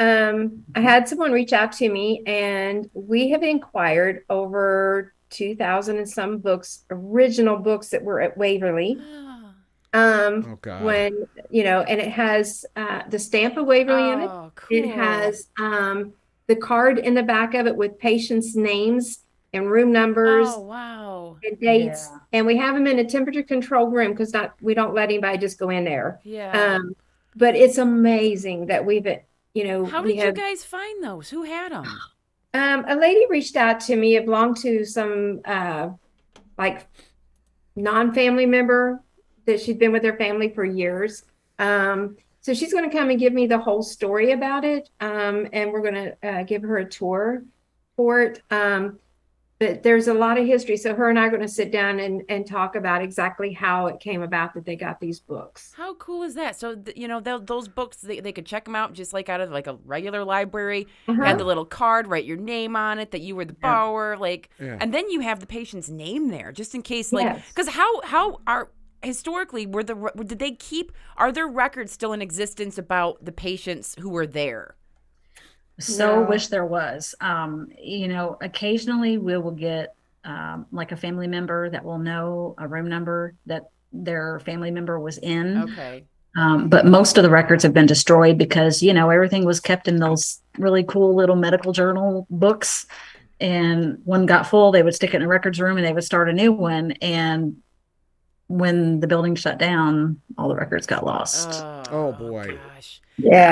[0.00, 5.98] Um, I had someone reach out to me, and we have inquired over two thousand
[5.98, 8.98] and some books, original books that were at Waverly.
[9.94, 14.28] Um, Oh when you know, and it has uh, the stamp of Waverly in it.
[14.30, 14.76] Oh, cool.
[14.76, 16.12] It has um,
[16.48, 19.20] the card in the back of it with patients' names
[19.52, 21.36] and room numbers Oh wow.
[21.44, 22.18] and dates, Yeah.
[22.32, 25.38] and we have them in a temperature controlled room because not we don't let anybody
[25.38, 26.20] just go in there.
[26.24, 26.74] Yeah.
[26.76, 26.96] Um,
[27.36, 29.06] but it's amazing that we've,
[29.54, 31.30] you know, How we did you guys find those?
[31.30, 31.84] Who had them?
[32.56, 34.14] Um, a lady reached out to me.
[34.14, 35.88] It belonged to some uh,
[36.56, 36.86] like
[37.76, 39.02] non-family member
[39.46, 41.24] that she'd been with her family for years.
[41.58, 45.46] Um, so she's going to come and give me the whole story about it, um,
[45.52, 47.42] and we're going to uh, give her a tour
[47.96, 48.42] for it.
[48.50, 48.98] Um,
[49.60, 52.00] but there's a lot of history, so her and I are going to sit down
[52.00, 55.72] and and talk about exactly how it came about that they got these books.
[55.76, 56.56] How cool is that?
[56.58, 59.28] So th- you know tho- those books they, they could check them out just like
[59.28, 60.88] out of like a regular library.
[61.08, 61.22] Uh-huh.
[61.22, 64.50] Had the little card, write your name on it that you were the borrower, like,
[64.60, 64.76] Yeah.
[64.80, 67.44] and then you have the patient's name there just in case, like, Yes.
[67.48, 68.68] because how how are
[69.04, 69.94] historically were the
[70.26, 74.76] did they keep are there records still in existence about the patients who were there?
[75.80, 76.22] So No.
[76.22, 77.14] wish there was.
[77.20, 79.94] Um, you know, occasionally we will get
[80.24, 84.98] um, like a family member that will know a room number that their family member
[85.00, 85.58] was in.
[85.58, 86.04] Okay.
[86.36, 89.86] Um, but most of the records have been destroyed because you know everything was kept
[89.88, 92.86] in those really cool little medical journal books.
[93.40, 96.04] And one got full, they would stick it in a records room and they would
[96.04, 96.92] start a new one.
[97.02, 97.56] And
[98.48, 101.62] when the building shut down, all the records got lost.
[101.90, 102.58] Oh, boy.
[102.74, 103.00] Gosh.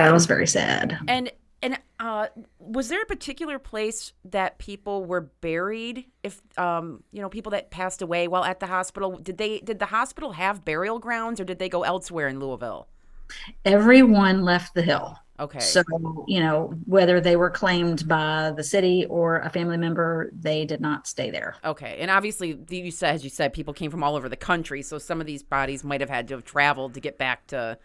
[0.08, 0.98] it was very sad.
[1.08, 1.30] And
[1.62, 2.26] and uh,
[2.58, 6.06] was there a particular place that people were buried?
[6.24, 9.78] If um, you know, people that passed away while at the hospital, did they did
[9.78, 12.88] the hospital have burial grounds, or did they go elsewhere in Louisville?
[13.64, 15.16] Everyone left the hill.
[15.40, 15.60] Okay.
[15.60, 15.82] So,
[16.28, 20.80] you know, whether they were claimed by the city or a family member, they did
[20.80, 21.56] not stay there.
[21.64, 24.82] Okay, and obviously, you said, as you said, people came from all over the country,
[24.82, 27.78] so some of these bodies might have had to have traveled to get back to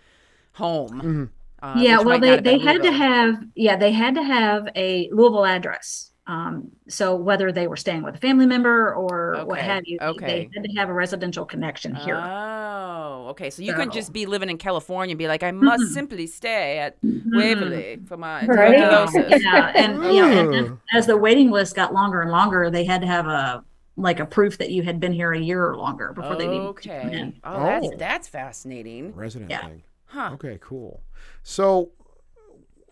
[0.53, 1.31] home.
[1.61, 5.09] uh, yeah, well, they, they been had to have, yeah, they had to have a
[5.11, 6.11] Louisville address.
[6.27, 10.05] Um, so whether they were staying with a family member or what have you, they-
[10.05, 10.25] okay.
[10.25, 12.17] they had to have a residential connection here.
[12.17, 13.49] Oh, okay.
[13.49, 15.93] So you couldn't just be living in California and be like, I must Mm-mm.
[15.93, 18.75] simply stay at Waverly for my Right.
[18.75, 19.41] tuberculosis.
[19.43, 22.83] yeah, and you know, and, and as the waiting list got longer and longer, they
[22.83, 23.63] had to have a
[23.99, 26.67] like a proof that you had been here a year or longer before they even
[26.67, 27.17] took you Okay.
[27.19, 27.39] in.
[27.43, 27.95] Oh, that's Oh.
[27.97, 29.15] that's fascinating.
[29.15, 29.65] Resident Yeah.
[29.65, 29.83] thing.
[30.07, 30.31] Huh.
[30.33, 31.01] Okay, cool.
[31.43, 31.91] So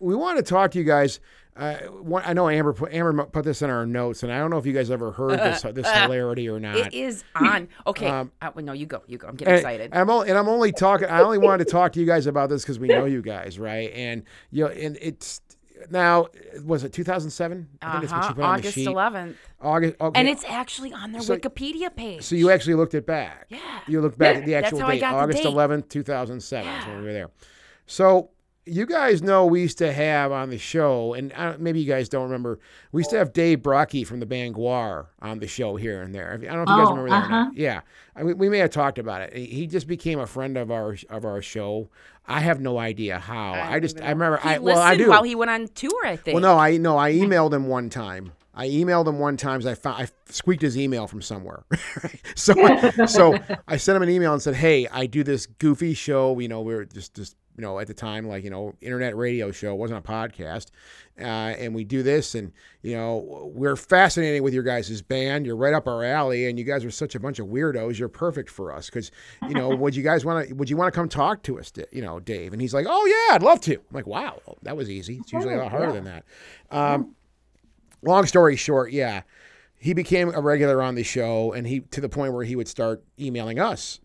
[0.00, 1.20] we want to talk to you guys.
[1.56, 4.50] Uh, one, I know Amber put, Amber put this in our notes, and I don't
[4.50, 6.76] know if you guys ever heard this this hilarity or not.
[6.76, 7.68] It is on.
[7.86, 8.06] Okay.
[8.08, 9.02] Um, uh, no, you go.
[9.06, 9.28] You go.
[9.28, 9.90] I'm getting And excited.
[9.94, 11.08] I'm only, and I'm only talking.
[11.08, 13.58] I only wanted to talk to you guys about this because we know you guys,
[13.58, 13.90] right?
[13.94, 15.40] And you know, and it's
[15.90, 16.26] now
[16.64, 17.68] was it 2007?
[17.80, 18.26] I think it's what Uh-huh.
[18.26, 18.88] she on the August sheet.
[18.88, 19.34] 11th.
[19.60, 19.96] August.
[20.00, 20.20] Okay.
[20.20, 22.22] And it's actually on their So- Wikipedia page.
[22.22, 23.46] so you actually looked it back.
[23.48, 23.58] Yeah.
[23.86, 24.40] You looked back Yeah.
[24.40, 25.48] at the That's actual date, August date.
[25.52, 27.30] 11th, 2007 is when we were there.
[27.86, 28.30] So
[28.66, 31.86] you guys know we used to have on the show, and I don't, maybe you
[31.86, 32.58] guys don't remember,
[32.92, 36.14] we used to have Dave Brockie from the band GWAR on the show here and
[36.14, 36.32] there.
[36.32, 37.24] I don't know if you guys Oh, remember that.
[37.26, 37.40] or not.
[37.42, 37.50] uh-huh.
[37.54, 37.80] Yeah,
[38.16, 39.32] I mean, we may have talked about it.
[39.36, 41.88] He he just became a friend of our of our show.
[42.26, 43.52] I have no idea how.
[43.52, 44.38] I, don't just I remember.
[44.38, 45.10] He I well, I listened do.
[45.10, 46.04] while he went on tour.
[46.04, 46.34] I think.
[46.34, 48.32] Well, no, I no, I emailed him one time.
[48.52, 49.60] I emailed him one time.
[49.60, 51.62] 'cause I found I squeaked his email from somewhere.
[52.34, 52.54] so
[53.06, 53.38] so
[53.68, 56.36] I sent him an email and said, "Hey, I do this goofy show.
[56.40, 59.16] You know, we are just just you know at the time like you know internet
[59.16, 59.72] radio show.
[59.72, 60.66] It wasn't a podcast,
[61.18, 62.52] uh, and we do this, and
[62.82, 65.46] you know we're fascinated with your guys' band.
[65.46, 67.98] You're right up our alley, and you guys are such a bunch of weirdos.
[67.98, 69.10] You're perfect for us because
[69.48, 71.72] you know would you guys want to would you want to come talk to us,
[71.92, 74.76] you know, Dave?" And he's like, "Oh yeah, I'd love to." I'm like, "Wow, that
[74.76, 75.16] was easy.
[75.16, 76.24] It's usually a lot harder than that."
[76.70, 77.14] Um,
[78.02, 79.22] long story short, yeah,
[79.78, 82.68] he became a regular on the show, and he to the point where he would
[82.68, 84.00] start emailing us,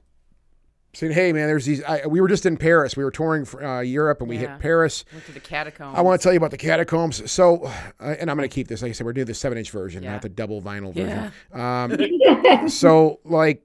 [0.93, 1.81] saying, "Hey, man, there's these.
[1.83, 2.97] I, we were just in Paris.
[2.97, 4.51] We were touring for, uh, Europe, and we Yeah.
[4.53, 5.05] hit Paris.
[5.13, 5.97] Went to the catacombs.
[5.97, 7.31] I want to tell you about the catacombs.
[7.31, 7.63] So,
[7.99, 8.81] uh, and I'm going to keep this.
[8.81, 10.13] Like I said, we're doing the seven inch version, Yeah.
[10.13, 11.31] not the double vinyl Yeah.
[11.51, 12.61] version.
[12.61, 13.63] Um, so, like,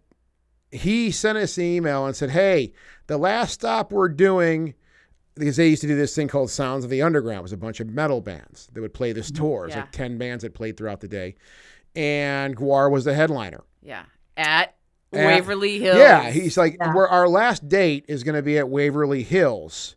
[0.70, 2.72] he sent us an email and said, "Hey,
[3.06, 4.74] the last stop we're doing."
[5.38, 7.40] Because they used to do this thing called Sounds of the Underground.
[7.40, 9.64] It was a bunch of metal bands that would play this tour.
[9.64, 9.80] It was Yeah.
[9.82, 11.34] like 10 bands that played throughout the day.
[11.94, 13.62] And GWAR was the headliner.
[13.82, 14.04] Yeah.
[14.38, 14.74] At,
[15.16, 15.98] At- Waverly Hills.
[15.98, 16.94] Yeah, he's like, Yeah.
[16.94, 19.96] where our last date is going to be at Waverly Hills.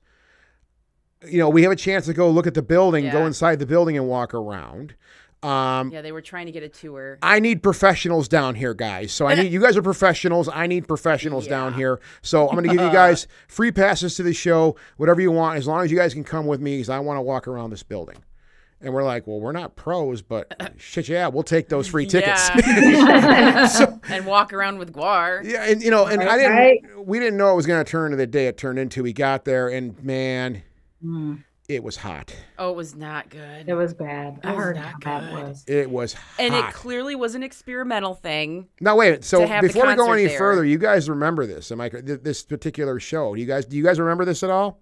[1.27, 3.65] You know, we have a chance to go look at the building, go inside the
[3.65, 4.95] building and walk around.
[5.41, 7.17] Um, Yeah, they were trying to get a tour.
[7.21, 9.11] I need professionals down here, guys.
[9.13, 10.49] So I need you guys are professionals.
[10.49, 11.99] I need professionals down here.
[12.21, 15.57] So I'm going to give you guys free passes to the show, whatever you want,
[15.57, 17.69] as long as you guys can come with me, because I want to walk around
[17.69, 18.17] this building.
[18.81, 22.47] And we're like, well, we're not pros, but shit, yeah, we'll take those free tickets.
[23.77, 25.43] so, and walk around with GWAR.
[25.43, 26.51] yeah, and you know, and I didn't.
[26.51, 27.05] Right.
[27.05, 29.03] We didn't know it was going to turn to the day it turned into.
[29.03, 30.63] We got there, and man,
[31.03, 31.43] Mm.
[31.69, 32.35] it was hot.
[32.57, 33.67] Oh, it was not good.
[33.69, 34.39] It was bad.
[34.43, 35.63] I It was heard not how bad it was.
[35.67, 36.23] It was hot.
[36.39, 38.67] and it clearly was an experimental thing.
[38.81, 39.23] now wait.
[39.23, 40.37] So to have the before we go any there.
[40.37, 41.71] further, you guys remember this?
[41.71, 43.33] Am I th- this particular show?
[43.35, 44.81] Do you guys do you guys remember this at all?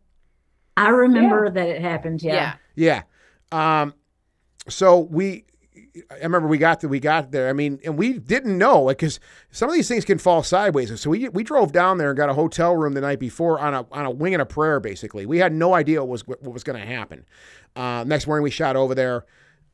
[0.75, 2.21] I remember that it happened.
[2.23, 2.33] Yeah.
[2.33, 2.53] Yeah.
[2.75, 3.01] Yeah.
[3.51, 3.93] Um,
[4.67, 5.45] so we,
[6.11, 7.49] I remember we got to, we got there.
[7.49, 9.19] I mean, and we didn't know like because
[9.51, 10.99] some of these things can fall sideways.
[10.99, 13.73] So we we drove down there and got a hotel room the night before on
[13.73, 14.79] a on a wing and a prayer.
[14.79, 17.25] Basically, we had no idea what was what was going to happen.
[17.75, 19.25] Uh, next morning we shot over there.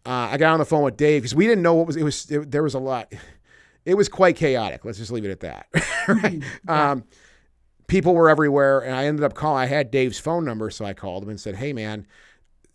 [0.05, 2.03] Uh, I got on the phone with Dave because we didn't know what was it
[2.03, 2.30] was.
[2.30, 3.11] It, there was a lot.
[3.86, 4.86] It was quite chaotic.
[4.86, 5.67] Let's just leave it at that.
[6.07, 6.43] right?
[6.67, 7.03] um,
[7.88, 9.61] people were everywhere, and I ended up calling.
[9.61, 12.05] I had Dave's phone number, so I called him and said, "Hey, man."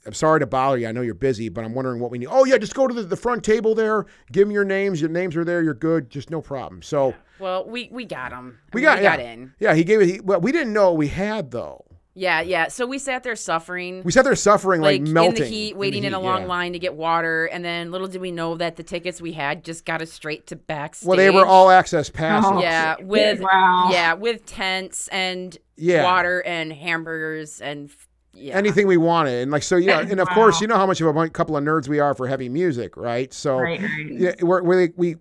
[0.09, 0.88] I'm sorry to bother you.
[0.88, 2.28] I know you're busy, but I'm wondering what we need.
[2.30, 4.06] Oh yeah, just go to the, the front table there.
[4.32, 5.00] Give them your names.
[5.00, 5.62] Your names are there.
[5.62, 6.09] You're good.
[6.11, 6.80] Just no problem.
[6.82, 8.59] So Well, we we got him.
[8.72, 9.16] we got we yeah.
[9.16, 9.52] got in.
[9.61, 10.06] Yeah, he gave it.
[10.09, 11.84] He, well, we didn't know what we had though.
[12.14, 12.66] Yeah, yeah.
[12.66, 14.02] So we sat there suffering.
[14.02, 16.40] We sat there suffering like, like melting in the heat, waiting the in a long
[16.42, 16.46] yeah.
[16.48, 19.62] line to get water, and then little did we know that the tickets we had
[19.62, 21.06] just got us straight to backstage.
[21.06, 22.50] Well, they were all access passes.
[22.52, 22.61] Oh.
[22.61, 23.90] yeah with Wow.
[23.92, 26.02] yeah with tents and Yeah.
[26.02, 28.07] water and hamburgers and f-
[28.39, 28.55] yeah.
[28.55, 29.43] anything we wanted.
[29.43, 31.64] And like so, yeah, and of course, you know how much of a couple of
[31.64, 33.32] nerds we are for heavy music, right?
[33.32, 34.07] So Right, right.
[34.11, 35.16] yeah, we're, we're, we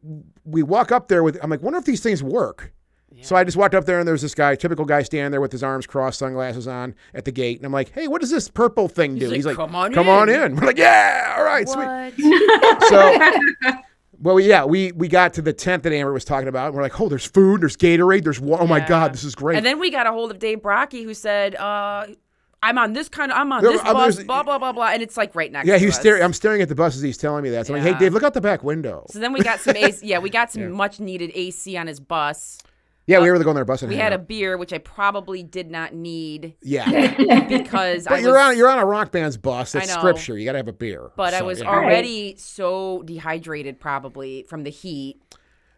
[0.45, 1.37] we walk up there with.
[1.43, 2.73] I'm like, wonder if these things work.
[3.21, 5.41] So I just walked up there and there was this guy, typical guy, standing there
[5.41, 8.29] with his arms crossed, sunglasses on at the gate, and I'm like, "Hey, what does
[8.29, 11.35] this purple thing do?" He's like, "Come on "Come on in." in." We're like, "Yeah,
[11.37, 12.13] all right, sweet."
[12.89, 13.17] So,
[14.19, 16.81] well, yeah, we we got to the tent that Amber was talking about, and we're
[16.83, 19.65] like, "Oh, there's food, there's Gatorade, there's wa- oh my god, this is great." And
[19.65, 22.07] then we got a hold of Dave Brocky who said, uh,
[22.63, 24.71] I'm on this kind of, I'm on There- this uh, bus, there's- blah, blah, blah,
[24.71, 24.87] blah.
[24.87, 26.01] And it's like right next yeah, to he was us.
[26.01, 26.23] staring.
[26.23, 27.67] I'm staring at the bus as he's telling me that.
[27.67, 29.75] So I'm like, "Hey, Dave, look out the back window." So then we got some
[29.75, 32.57] AC, yeah, we got some much needed AC on his bus.
[33.05, 34.79] Yeah, we were going on their bus and We hang had a beer, which I
[34.79, 37.45] probably did not need yeah.
[37.47, 39.75] because I But was, you're on you're on a rock band's bus.
[39.75, 39.99] I It's know.
[40.01, 40.37] scripture.
[40.37, 41.11] You got to have a beer.
[41.15, 41.67] but I was yeah.
[41.67, 45.21] already so dehydrated probably from the heat.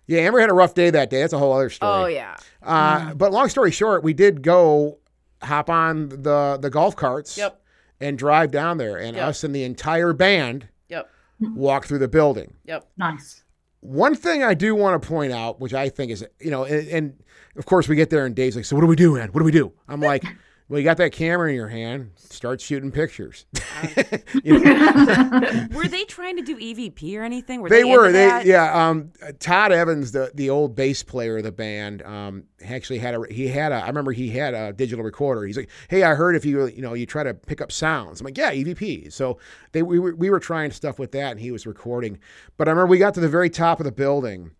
[0.07, 1.19] Yeah, Amber had a rough day that day.
[1.21, 1.91] That's a whole other story.
[2.03, 2.35] Oh yeah.
[2.63, 4.97] Uh, But long story short, we did go
[5.41, 7.37] hop on the the golf carts.
[7.37, 7.61] Yep.
[8.01, 9.27] And drive down there, and Yep.
[9.27, 11.09] us and the entire band Yep.
[11.53, 12.53] walk through the building.
[12.63, 12.87] Yep.
[12.97, 13.43] Nice.
[13.81, 16.87] One thing I do want to point out, which I think is, you know, and,
[16.87, 17.23] and
[17.57, 19.29] of course we get there and Dave's like, so what do we do, man?
[19.33, 19.73] What do we do?
[19.89, 20.23] I'm like,
[20.69, 23.45] well, you got that camera in your hand, start shooting pictures.
[24.43, 25.67] You know?
[25.73, 27.61] Were they trying to do EVP or anything?
[27.61, 28.45] Were they they, were, they, that?
[28.45, 28.87] yeah.
[28.87, 33.23] Um, Todd Evans, the the old bass player of the band, um, actually had a
[33.29, 33.75] he had a.
[33.75, 35.45] I remember he had a digital recorder.
[35.45, 38.21] He's like, hey, I heard if you you know you try to pick up sounds.
[38.21, 39.11] I'm like, yeah, EVP.
[39.11, 39.39] So
[39.71, 42.19] they we were, we were trying stuff with that, and he was recording.
[42.57, 44.51] But I remember we got to the very top of the building,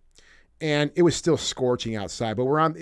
[0.60, 2.38] and it was still scorching outside.
[2.38, 2.76] But we're on.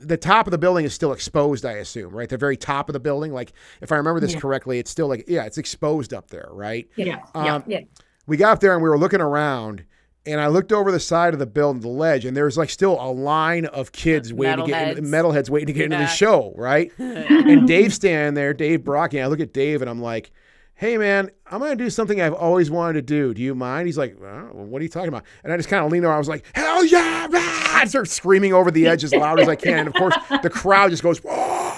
[0.00, 2.28] The top of the building is still exposed, I assume, right?
[2.28, 3.32] The very top of the building.
[3.32, 4.40] Like, if I remember this Yeah.
[4.40, 6.88] correctly, it's still like, yeah, it's exposed up there, right?
[6.96, 7.20] Yeah.
[7.34, 7.80] Um, Yeah.
[8.26, 9.84] we got up there and we were looking around
[10.26, 12.98] and I looked over the side of the building, the ledge, and there's like still
[13.00, 15.08] a line of kids waiting to get in, Metalheads.
[15.08, 16.92] metalheads waiting to get into the show, right?
[16.98, 19.22] and Dave's standing there, Dave Brockie.
[19.22, 20.30] I look at Dave and I'm like,
[20.78, 23.34] hey man, I'm gonna do something I've always wanted to do.
[23.34, 23.86] Do you mind?
[23.86, 25.24] He's like, "Uh, what are you talking about?
[25.44, 26.14] And I just kind of leaned over.
[26.14, 27.28] I was like, hell yeah!
[27.32, 29.80] ah!" I start screaming over the edge as loud as I can.
[29.80, 31.74] And of course, the crowd just goes, "Whoa!"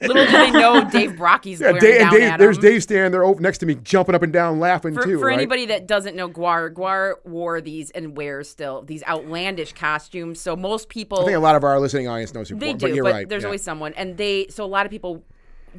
[0.00, 2.58] Little do they know Dave Brockie's Yeah, Dave, and down Dave, there's.
[2.58, 5.18] Dave standing there over next to me, jumping up and down, laughing For, too.
[5.18, 5.34] for right?
[5.34, 10.40] anybody that doesn't know GWAR, GWAR wore these and wears still these outlandish costumes.
[10.40, 12.56] So most people I think a lot of our listening audience knows who.
[12.56, 13.28] they but do, you're but right.
[13.28, 13.48] there's yeah.
[13.48, 15.24] always someone, and they so a lot of people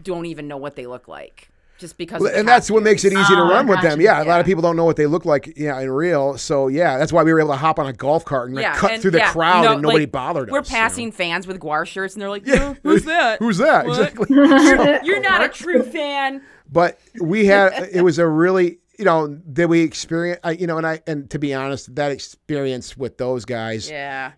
[0.03, 1.48] don't even know what they look like
[1.79, 2.19] just because.
[2.21, 3.91] Well, of the and that's what makes it easy to Oh, run with oh, them.
[3.99, 4.03] gotcha.
[4.03, 6.37] Yeah, a lot of people don't know what they look like, yeah, in real.
[6.37, 8.63] So yeah, that's why we were able to hop on a golf cart and like,
[8.63, 10.69] Yeah, cut and- through the yeah, crowd no, and nobody like, bothered We're us.
[10.69, 10.79] you know?
[10.81, 13.39] passing fans with GWAR shirts, and they're like, "Who- "Who's that?
[13.39, 13.87] Who's that?
[13.87, 13.99] What?
[13.99, 14.27] Exactly.
[15.07, 19.67] You're not a true fan." but we had it was a really you know that
[19.69, 23.43] we experience I, you know and I and to be honest that experience with those
[23.45, 24.33] guys Yeah,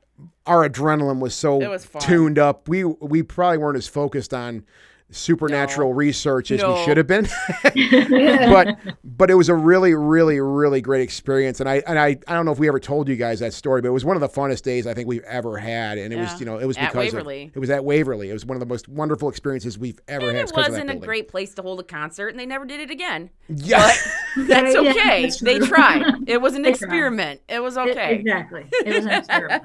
[0.46, 4.64] our adrenaline was so was tuned up we we probably weren't as focused on
[5.12, 7.28] supernatural research as we should have been
[7.64, 12.34] but but it was a really really really great experience and I and I I
[12.34, 14.22] don't know if we ever told you guys that story but it was one of
[14.22, 16.32] the funnest days I think we've ever had and it Yeah.
[16.32, 18.56] was you know it was At because of- it was at Waverly it was one
[18.56, 21.06] of the most wonderful experiences we've ever and had it because of that wasn't a
[21.06, 23.30] great place to hold a concert, and they never did it again.
[23.50, 23.92] yeah
[24.38, 25.22] That's Yeah, okay.
[25.24, 26.28] that's they tried.
[26.28, 26.84] It was an They tried.
[26.88, 27.42] experiment.
[27.50, 28.16] It was It- okay.
[28.16, 28.66] exactly.
[28.86, 29.64] It was an experiment.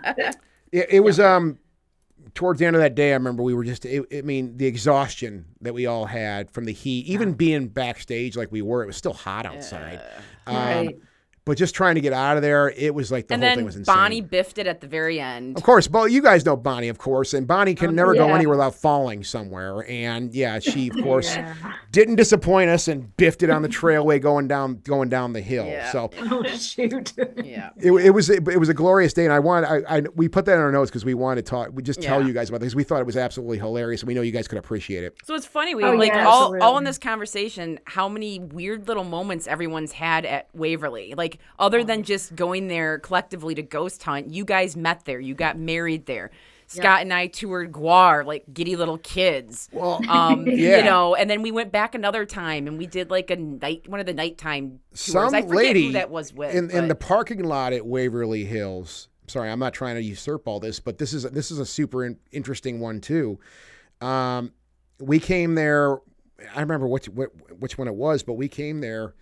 [0.73, 1.59] It, it was um
[2.37, 3.11] towards the end of that day.
[3.11, 3.85] I remember we were just.
[3.85, 8.37] It, I mean, the exhaustion that we all had from the heat, even being backstage
[8.37, 10.01] like we were, it was still hot outside.
[10.47, 10.97] Um, Right.
[11.47, 13.57] But just trying to get out of there, it was like the and whole then
[13.59, 13.95] thing was insane.
[13.95, 15.57] Bonnie biffed it at the very end.
[15.57, 18.35] Of course, but you guys know Bonnie, of course, and Bonnie can Oh, never go
[18.35, 19.85] anywhere without falling somewhere.
[19.89, 21.55] And yeah, she of course Yeah.
[21.93, 25.67] didn't disappoint us and biffed it on the trailway going down going down the hill.
[25.67, 25.93] Yeah.
[25.93, 27.13] So Oh shoot.
[27.43, 27.71] Yeah.
[27.77, 30.47] it, it was it, was a glorious day, and I wanted I, I we put
[30.47, 31.69] that in our notes because we wanted to talk.
[31.73, 32.75] We just tell you guys about this.
[32.75, 35.17] We thought it was absolutely hilarious, and we know you guys could appreciate it.
[35.25, 38.89] So it's funny we Oh, like yeah, all all in this conversation how many weird
[38.89, 41.15] little moments everyone's had at Waverly.
[41.17, 45.21] Like other than just going there collectively to ghost hunt, you guys met there.
[45.21, 46.31] You got married there.
[46.69, 49.69] Scott and I toured GWAR like giddy little kids.
[49.73, 50.79] Well, Um, Yeah.
[50.79, 53.87] you know, and then we went back another time and we did like a night
[53.89, 55.01] one of the nighttime tours.
[55.01, 56.55] some I forget lady who that was with.
[56.57, 59.07] in in the parking lot at Waverly Hills.
[59.29, 62.05] Sorry, I'm not trying to usurp all this, but this is this is a super
[62.05, 63.39] in, interesting one too.
[64.01, 64.53] Um,
[64.99, 65.99] we came there.
[66.55, 67.31] I remember which which,
[67.61, 69.15] which one it was, but we came there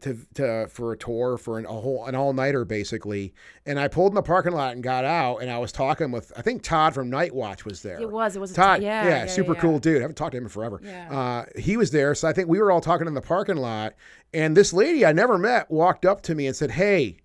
[0.00, 3.32] to to for a tour for an, a whole an all nighter basically.
[3.66, 6.32] And I pulled in the parking lot and got out, and I was talking with
[6.36, 8.00] I think Todd from Night Watch was there.
[8.00, 8.36] It was.
[8.36, 9.60] It was Todd, t- yeah, yeah, yeah, super yeah.
[9.60, 9.98] cool dude.
[9.98, 10.80] I haven't talked to him in forever.
[10.82, 11.10] Yeah.
[11.10, 13.94] Uh, he was there, so I think we were all talking in the parking lot,
[14.32, 17.18] and this lady I never met walked up to me and said, "Hey,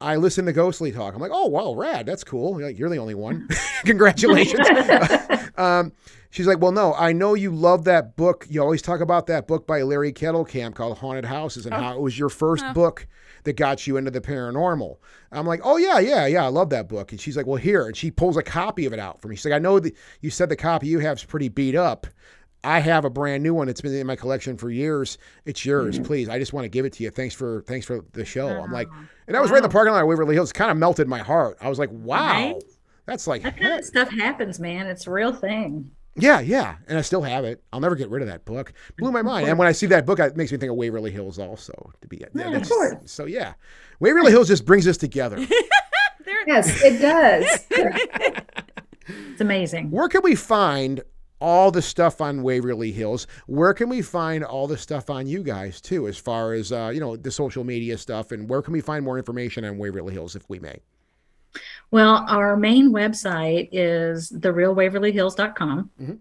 [0.00, 1.14] I listened to Ghostly Talk.
[1.14, 2.06] I'm like, oh, wow, rad.
[2.06, 2.58] That's cool.
[2.58, 3.48] You're, like, You're the only one.
[3.84, 4.68] Congratulations.
[5.56, 5.92] um,
[6.30, 8.46] she's like, well, no, I know you love that book.
[8.48, 12.00] You always talk about that book by Larry Kettelkamp called Haunted Houses and how it
[12.00, 13.08] was your first book
[13.42, 14.98] that got you into the paranormal.
[15.32, 16.44] I'm like, oh, yeah, yeah, yeah.
[16.44, 17.10] I love that book.
[17.10, 17.86] And she's like, well, here.
[17.86, 19.34] And she pulls a copy of it out for me.
[19.34, 22.06] She's like, I know that you said the copy you have is pretty beat up.
[22.64, 23.68] I have a brand new one.
[23.68, 25.16] It's been in my collection for years.
[25.44, 26.04] It's yours, mm-hmm.
[26.04, 26.28] please.
[26.28, 27.10] I just want to give it to you.
[27.10, 28.48] Thanks for thanks for the show.
[28.48, 28.88] I'm oh, like,
[29.26, 30.52] and that was right in the parking lot of Waverly Hills.
[30.52, 31.56] Kind of melted my heart.
[31.60, 32.62] I was like, wow, Right?
[33.06, 34.86] that's like, That kind of stuff happens, man.
[34.86, 35.90] It's a real thing.
[36.16, 36.76] yeah, yeah.
[36.88, 37.62] And I still have it.
[37.72, 38.72] I'll never get rid of that book.
[38.98, 39.48] Blew my mind.
[39.48, 41.92] And when I see that book, it makes me think of Waverly Hills also.
[42.00, 42.96] To be, Yeah, of that's- course.
[43.06, 43.54] So yeah,
[44.00, 45.38] Waverly Hills just brings us together.
[46.46, 47.66] Yes, it does.
[49.32, 49.90] It's amazing.
[49.90, 51.02] Where can we find
[51.40, 53.26] all the stuff on Waverly Hills?
[53.46, 56.90] Where can we find all the stuff on you guys too, as far as uh,
[56.92, 60.12] you know the social media stuff, and where can we find more information on Waverly
[60.14, 60.80] Hills, if we may?
[61.90, 65.90] Well, our main website is therealwaverlyhills.com.
[66.00, 66.18] Mhm.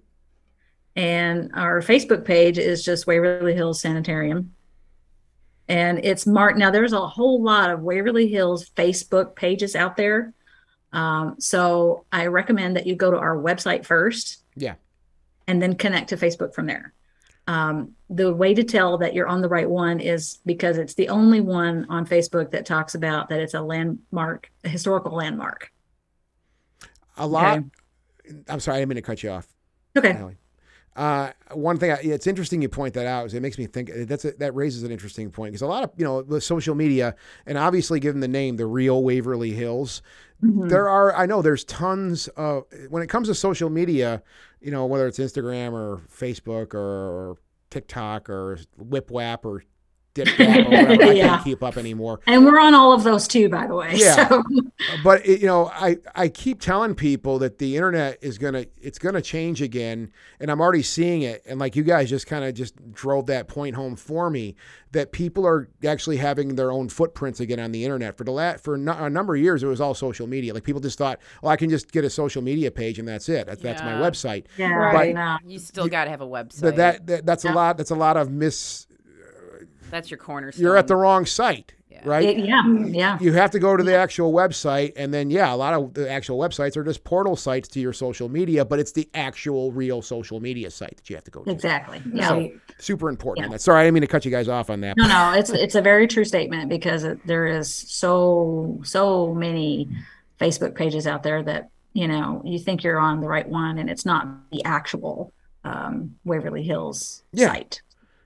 [0.95, 4.53] And our Facebook page is just Waverly Hills Sanitarium.
[5.67, 6.57] And it's marked.
[6.57, 10.33] Now, there's a whole lot of Waverly Hills Facebook pages out there.
[10.93, 14.75] Um, so I recommend that you go to our website first Yeah,
[15.47, 16.93] and then connect to Facebook from there.
[17.47, 21.07] Um, the way to tell that you're on the right one is because it's the
[21.07, 25.71] only one on Facebook that talks about that it's a landmark, a historical landmark.
[27.15, 27.59] a lot.
[27.59, 27.67] Okay.
[28.49, 29.47] I'm sorry, I didn't mean to cut you off.
[29.97, 30.35] Okay.
[30.97, 33.27] Uh, one thing, I, it's interesting you point that out.
[33.27, 35.83] Is it makes me think that's a, that raises an interesting point because a lot
[35.83, 40.01] of you know the social media and obviously given the name, the real Waverly Hills,
[40.43, 40.69] Mhm.
[40.69, 44.21] there are I know there's tons of when it comes to social media,
[44.61, 47.37] you know whether it's Instagram or Facebook or
[47.69, 49.63] TikTok or WhipWap or
[50.25, 51.03] DipWap or whatever.
[51.03, 51.27] I Yeah.
[51.29, 52.19] can't keep up anymore.
[52.27, 53.93] And we're on all of those too, by the way.
[53.95, 54.27] Yeah.
[54.27, 54.43] So,
[55.03, 58.99] but it, you know i i keep telling people that the internet is gonna it's
[58.99, 62.53] gonna change again and i'm already seeing it and like you guys just kind of
[62.53, 64.55] just drove that point home for me
[64.91, 68.59] that people are actually having their own footprints again on the internet for the lat
[68.61, 71.19] for no- a number of years it was all social media like people just thought
[71.41, 73.93] well i can just get a social media page and that's it that's, that's my
[73.93, 75.13] website yeah, Right.
[75.15, 75.37] no.
[75.45, 76.61] You still got to have a website.
[76.61, 78.86] but that, that that's a lot that's a lot of miss
[79.91, 80.63] That's your cornerstone.
[80.63, 82.01] you're at the wrong site Yeah.
[82.05, 83.17] right It- yeah, yeah.
[83.21, 86.09] you have to go to the actual website and then yeah a lot of the
[86.09, 90.01] actual websites are just portal sites to your social media but it's the actual real
[90.01, 92.01] social media site that you have to go to Exactly.
[92.13, 92.27] Yeah.
[92.29, 93.51] So, super important Yeah.
[93.51, 95.49] That's sorry i didn't mean to cut you guys off on that No, no, it's
[95.49, 99.89] it's a very true statement because it, there is so so many
[100.39, 103.89] Facebook pages out there that you know you think you're on the right one and
[103.89, 105.31] it's not the actual
[105.63, 107.47] um, Waverly Hills Yeah.
[107.53, 107.81] site.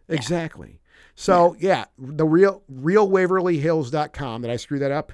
[0.09, 0.79] exactly
[1.21, 5.11] so yeah the real realwaverlyhills.com did i screw that up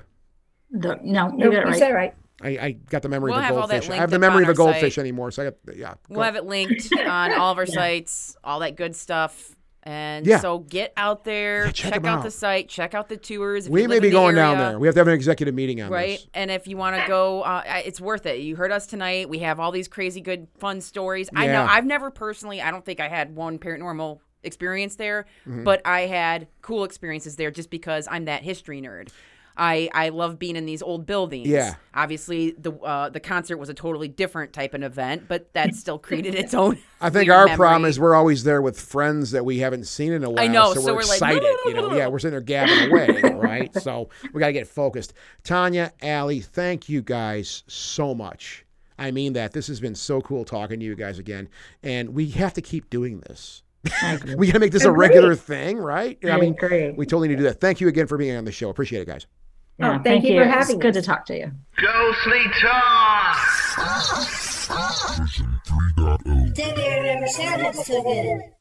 [0.71, 1.79] The, no, you Nope, got it right.
[1.79, 2.13] said it right.
[2.41, 3.89] I, I got the memory We'll of a have all that goldfish.
[3.89, 5.01] I have the memory of a goldfish site.
[5.01, 5.31] anymore.
[5.31, 5.93] So I got yeah.
[6.07, 9.55] We'll have it linked on all of our sites, all that good stuff.
[9.81, 10.37] And Yeah.
[10.39, 12.17] so get out there, Yeah, check check, 'em out.
[12.19, 12.23] out.
[12.25, 13.65] the site, check out the tours.
[13.65, 14.77] If we you may be in the going down there.
[14.77, 16.19] We have to have an executive meeting on Right.
[16.19, 16.27] this.
[16.35, 18.37] And if you want to go, uh, it's worth it.
[18.41, 19.29] You heard us tonight.
[19.29, 21.29] We have all these crazy, good, fun stories.
[21.33, 21.39] Yeah.
[21.39, 25.63] I know I've never personally, I don't think I had one paranormal experience there, Mm-hmm.
[25.63, 29.09] but I had cool experiences there just because I'm that history nerd.
[29.59, 31.47] I, I love being in these old buildings.
[31.47, 31.75] Yeah.
[31.95, 35.97] Obviously, the uh, the concert was a totally different type of event, but that still
[35.97, 36.77] created its own.
[37.01, 37.57] I think our memory.
[37.57, 40.43] problem is we're always there with friends that we haven't seen in a while.
[40.43, 41.55] I know, so, so we're, we're like, excited.
[41.65, 43.73] you know, yeah, we're sitting there gabbing away, right?
[43.81, 45.14] So we got to get focused.
[45.43, 48.64] Tanya, Allie, thank you guys so much.
[48.99, 49.53] I mean that.
[49.53, 51.49] This has been so cool talking to you guys again,
[51.81, 53.64] and we have to keep doing this.
[54.37, 56.17] we got to make this a regular thing, right?
[56.25, 56.91] I mean, agree.
[56.91, 57.61] we totally need to do that.
[57.61, 58.69] Thank you again for being on the show.
[58.69, 59.27] Appreciate it, guys.
[59.79, 61.51] Yeah, Oh, thank you for It's having good to talk to you.
[61.79, 63.37] Ghostly Talk!
[65.19, 65.59] Vision
[65.97, 68.51] 3.0.